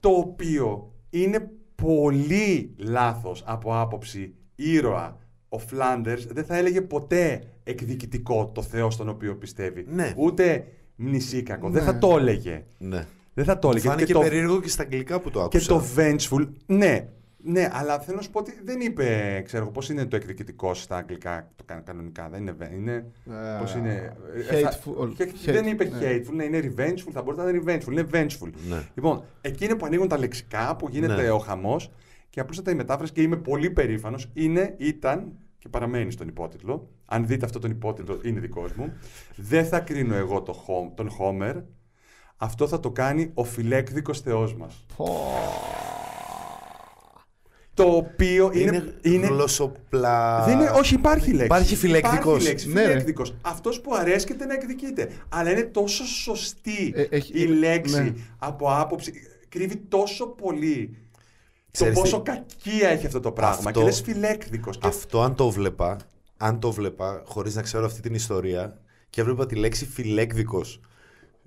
[0.00, 5.18] Το οποίο είναι πολύ λάθος από άποψη ήρωα.
[5.48, 9.84] Ο Φλάντερς δεν θα έλεγε ποτέ εκδικητικό το Θεό στον οποίο πιστεύει.
[9.88, 10.14] Ναι.
[10.16, 10.66] Ούτε
[10.96, 11.70] μνησίκακο.
[11.70, 11.92] Δεν Ναι.
[11.92, 12.64] θα το έλεγε.
[12.78, 13.06] Ναι.
[13.34, 13.88] Δεν θα το έλεγε.
[13.88, 15.58] Φάνηκε το, περίεργο και στα αγγλικά που το άκουσα.
[15.58, 17.08] και το vengeful, ναι.
[17.46, 20.74] Ναι, αλλά θέλω να σου πω ότι δεν είπε, ξέρω εγώ, πώς είναι το εκδικητικό
[20.74, 22.92] στα αγγλικά, το κα- κανονικά, δεν είναι, βε- είναι
[23.26, 24.16] Ε, πώς είναι,
[24.50, 25.12] ε, θα- Hateful.
[25.16, 25.98] και- hate, δεν είπε ναι.
[26.00, 28.50] hateful, ναι, είναι revengeful, θα μπορούσε να είναι revengeful, είναι vengeful.
[28.68, 28.82] Ναι.
[28.94, 31.30] Λοιπόν, εκεί είναι που ανοίγουν τα λεξικά, που γίνεται Ναι.
[31.30, 31.90] ο χαμός
[32.30, 36.88] και απλούστατα η μετάφραση και είμαι πολύ περήφανος, είναι, ήταν και παραμένει στον υπότιτλο.
[37.06, 38.92] Αν δείτε αυτό τον υπότιτλο, είναι δικός μου.
[39.36, 41.62] Δεν θα κρίνω εγώ το, Hom- τον Homer.
[42.36, 44.84] Αυτό θα το κάνει ο φιλέκδικος Θεός μας.
[44.96, 45.06] Πω.
[47.74, 48.62] Το οποίο είναι...
[48.76, 50.44] Είναι, είναι, γλωσσοπλα...
[50.44, 51.44] δεν είναι, όχι, υπάρχει λέξη.
[51.44, 52.18] Υπάρχει φιλέκδικος.
[52.24, 52.88] Υπάρχει λέξη, Ναι, ρε.
[52.88, 53.34] φιλέκδικος.
[53.42, 55.10] Αυτός που αρέσκεται να εκδικείται.
[55.28, 58.12] Αλλά είναι τόσο σωστή Ε, έχει- η λέξη ναι.
[58.38, 59.12] από άποψη.
[59.48, 60.96] Κρύβει τόσο πολύ
[61.70, 63.56] Ξέρεις το τι- πόσο κακία έχει αυτό το πράγμα.
[63.66, 64.78] Αυτό- Και λες φιλέκδικος.
[64.78, 64.86] Και...
[64.86, 65.96] Αυτό αν το βλέπα,
[66.36, 68.78] αν το βλέπα χωρίς να ξέρω αυτή την ιστορία
[69.10, 70.80] και έβλεπα τη λέξη φιλέκδικος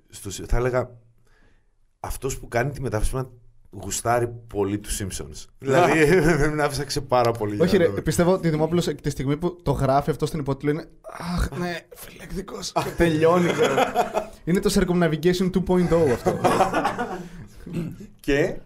[0.08, 0.90] στους, θα έλεγα
[2.00, 3.32] αυτός που κάνει τη μετάφραση πρέπει να
[3.70, 5.44] γουστάρει πολύ τους Simpsons.
[5.58, 7.60] δηλαδή πρέπει να ψάξε πάρα πολύ.
[7.60, 8.02] Όχι, για να ρε, το δει.
[8.02, 10.84] πιστεύω ότι Δημόπουλος τη στιγμή που το γράφει αυτό στην υπότιτλο είναι.
[11.34, 12.58] Αχ, ναι, φιλεκτικό.
[12.74, 13.52] και τελειώνει.
[13.52, 13.74] ξέρω.
[14.44, 16.38] είναι το Circumnavigation 2.0 αυτό.
[18.20, 18.56] και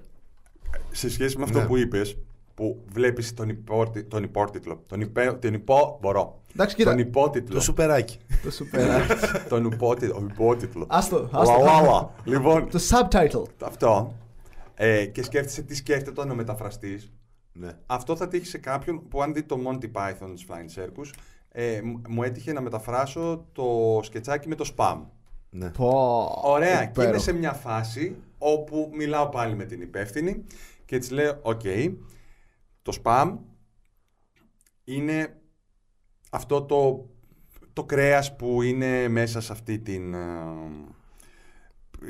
[0.90, 1.66] σε σχέση με αυτό Ναι.
[1.66, 2.16] που είπες,
[2.54, 6.90] που βλέπεις τον, υπόρτι, τον υπόρτιτλο, τον, υπέ, τον υπό, μπορώ, Εντάξει, κοίτα.
[6.90, 8.18] τον υπότιτλο, Το σουπεράκι.
[8.42, 8.88] Το σούπερ.
[9.48, 10.86] τον υπότιτλο, υπότιτλο.
[10.88, 11.58] Άστο, Λα, άστο.
[11.64, 12.10] λα, λα.
[12.24, 13.44] Λοιπόν, Το subtitle.
[13.62, 14.14] αυτό.
[14.84, 17.12] Ε, και σκέφτεσαι τι σκέφτεται όταν ο μεταφραστής.
[17.52, 17.72] ναι.
[17.86, 21.10] Αυτό θα τύχει σε κάποιον που αν δει το Monty Python's Flying Circus,
[21.48, 25.00] ε, μου- μου έτυχε να μεταφράσω το σκετσάκι με το spam.
[25.50, 25.70] ναι.
[25.70, 25.90] Πω.
[26.44, 27.10] Ωραία, και υπέροχο.
[27.10, 30.44] είμαι σε μια φάση όπου μιλάω πάλι με την υπεύθυνη
[30.84, 31.60] και της λέω, οκ,
[32.82, 33.36] το spam
[34.84, 35.40] είναι
[36.30, 37.08] αυτό το,
[37.72, 40.14] το κρέας που είναι μέσα σε αυτή την...
[40.14, 40.20] ε,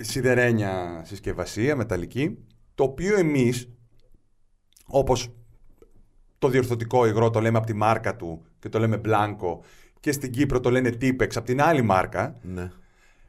[0.01, 2.39] σιδερένια συσκευασία, μεταλλική,
[2.75, 3.68] το οποίο εμείς,
[4.87, 5.29] όπως
[6.39, 9.62] το διορθωτικό υγρό το λέμε από τη μάρκα του και το λέμε μπλάνκο
[10.01, 12.70] και στην Κύπρο το λένε Tipex από την άλλη μάρκα, Ναι.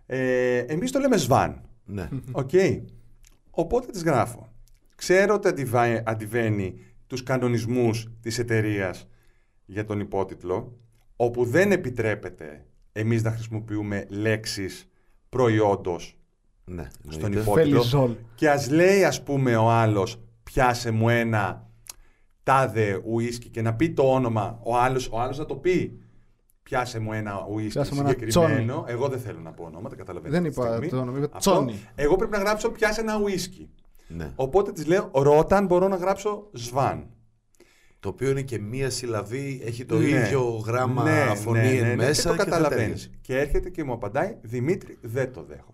[0.06, 1.54] ε, εμείς το λέμε Zwan.
[1.86, 2.10] Ναι.
[2.32, 2.50] Οκ.
[3.50, 4.52] Οπότε της γράφω.
[4.96, 6.76] Ξέρω ότι αντιβα- αντιβαίνει
[7.08, 9.08] τους κανονισμούς της εταιρείας
[9.66, 10.78] για τον υπότιτλο,
[11.16, 14.90] όπου δεν επιτρέπεται εμείς να χρησιμοποιούμε λέξεις
[15.30, 16.18] προϊόντος
[16.66, 16.88] ναι.
[17.10, 17.50] στον εννοείται.
[17.50, 17.78] υπότιτλο.
[17.82, 18.12] Φελιζόλ.
[18.36, 21.68] Και ας λέει ας πούμε ο άλλος πιάσε μου ένα
[22.44, 25.98] τάδε ουίσκι και να πει το όνομα, ο άλλος, ο άλλος να το πει.
[26.64, 28.84] Πιάσε μου ένα ουίσκι Πιάσε μου ένα συγκεκριμένο.
[28.88, 30.40] Εγώ δεν θέλω να πω ονόματα, καταλαβαίνετε.
[30.42, 30.90] Δεν αυτή τη είπα στιγμή.
[30.90, 31.80] το όνομα, είπα Αυτό, Τσόνι.
[31.96, 33.70] Εγώ πρέπει να γράψω πιάσε ένα ουίσκι.
[34.08, 34.32] Ναι.
[34.36, 37.08] Οπότε της λέω ρώτα αν μπορώ να γράψω σβάν.
[38.00, 40.08] Το οποίο είναι και μία συλλαβή, έχει το Ναι.
[40.08, 42.84] ίδιο γράμμα Ναι, φωνή ναι, ναι, εν ναι, μέσα και το θα καταλαβαίνεις.
[42.84, 43.10] τέλειωσε.
[43.22, 45.73] Και έρχεται και μου απαντάει Δημήτρη, δεν το δέχονται.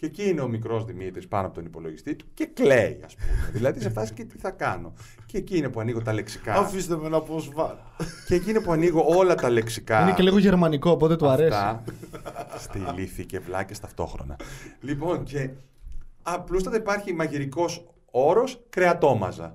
[0.00, 3.50] Και εκεί είναι ο μικρός Δημήτρης πάνω από τον υπολογιστή του και κλαίει, ας πούμε.
[3.52, 4.92] δηλαδή σε φάση και τι θα κάνω.
[5.26, 6.54] Και εκεί είναι που ανοίγω τα λεξικά.
[6.54, 7.78] Αφήστε με να πω σβάν.
[8.26, 10.02] και εκεί είναι που ανοίγω όλα τα λεξικά.
[10.02, 11.56] Είναι και λίγο γερμανικό, οπότε του αρέσει.
[11.56, 11.84] Αυτά
[12.58, 14.36] στη λύθη και βλάκες ταυτόχρονα.
[14.80, 15.50] λοιπόν, και
[16.22, 19.54] απλούστατα υπάρχει μαγειρικός όρος κρεατόμαζα.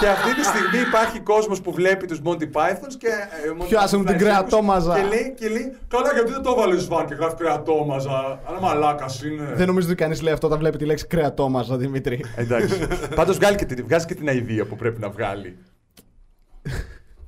[0.00, 3.06] και αυτή τη στιγμή υπάρχει κόσμος που βλέπει τους Monty Pythons και...
[3.06, 4.94] ε, Monty Πιάσε μου Python την φυλακισμούς κρεατόμαζα.
[5.00, 8.40] Και λέει, και λέει, καλά γιατί δεν το βάλεις βαν και γράφει κρεατόμαζα.
[8.46, 9.52] Αλλά μαλάκας είναι.
[9.54, 12.24] Δεν νομίζω ότι κανείς λέει αυτό όταν βλέπει τη λέξη κρεατόμαζα, Δημήτρη.
[12.36, 12.86] Εντάξει.
[13.14, 15.58] Πάντως βγάλει και, την- βγάζει και την αηδία που πρέπει να βγάλει.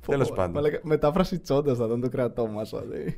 [0.07, 0.51] Τέλος Πω, πάντων.
[0.53, 2.79] μαλάκα, Μετάφραση τσόντας θα ήταν το κρεατόμαζα.
[2.81, 3.17] δηλαδή.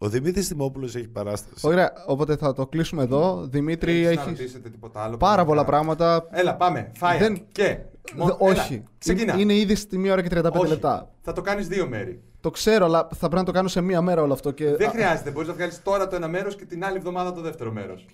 [0.00, 0.06] Κρεατόμαζα.
[0.06, 1.66] Ο Δημήτρης Δημόπουλος έχει παράσταση.
[1.66, 3.46] Ωραία, οπότε θα το κλείσουμε εδώ.
[3.50, 6.40] Δημήτρη, Έχεις να έχεις ρωτήσετε τίποτα άλλο πάρα πολλά πραγματικά; πράγματα.
[6.40, 6.90] Έλα, πάμε.
[6.96, 7.18] Φάια.
[7.18, 7.78] Δεν- Και.
[8.16, 8.82] Μο- Δε- έλα, όχι.
[8.98, 9.34] ξεκινά.
[9.38, 10.68] Είναι ήδη στη μία ώρα και 35 Όχι.
[10.68, 11.10] λεπτά.
[11.22, 12.22] Θα το κάνεις δύο μέρη.
[12.40, 14.50] Το ξέρω, αλλά θα πρέπει να το κάνω σε μία μέρα όλο αυτό.
[14.50, 14.76] Και...
[14.76, 15.30] Δεν α, χρειάζεται.
[15.30, 18.06] Μπορείς να βγάλεις τώρα το ένα μέρος και την άλλη εβδομάδα το δεύτερο μέρος.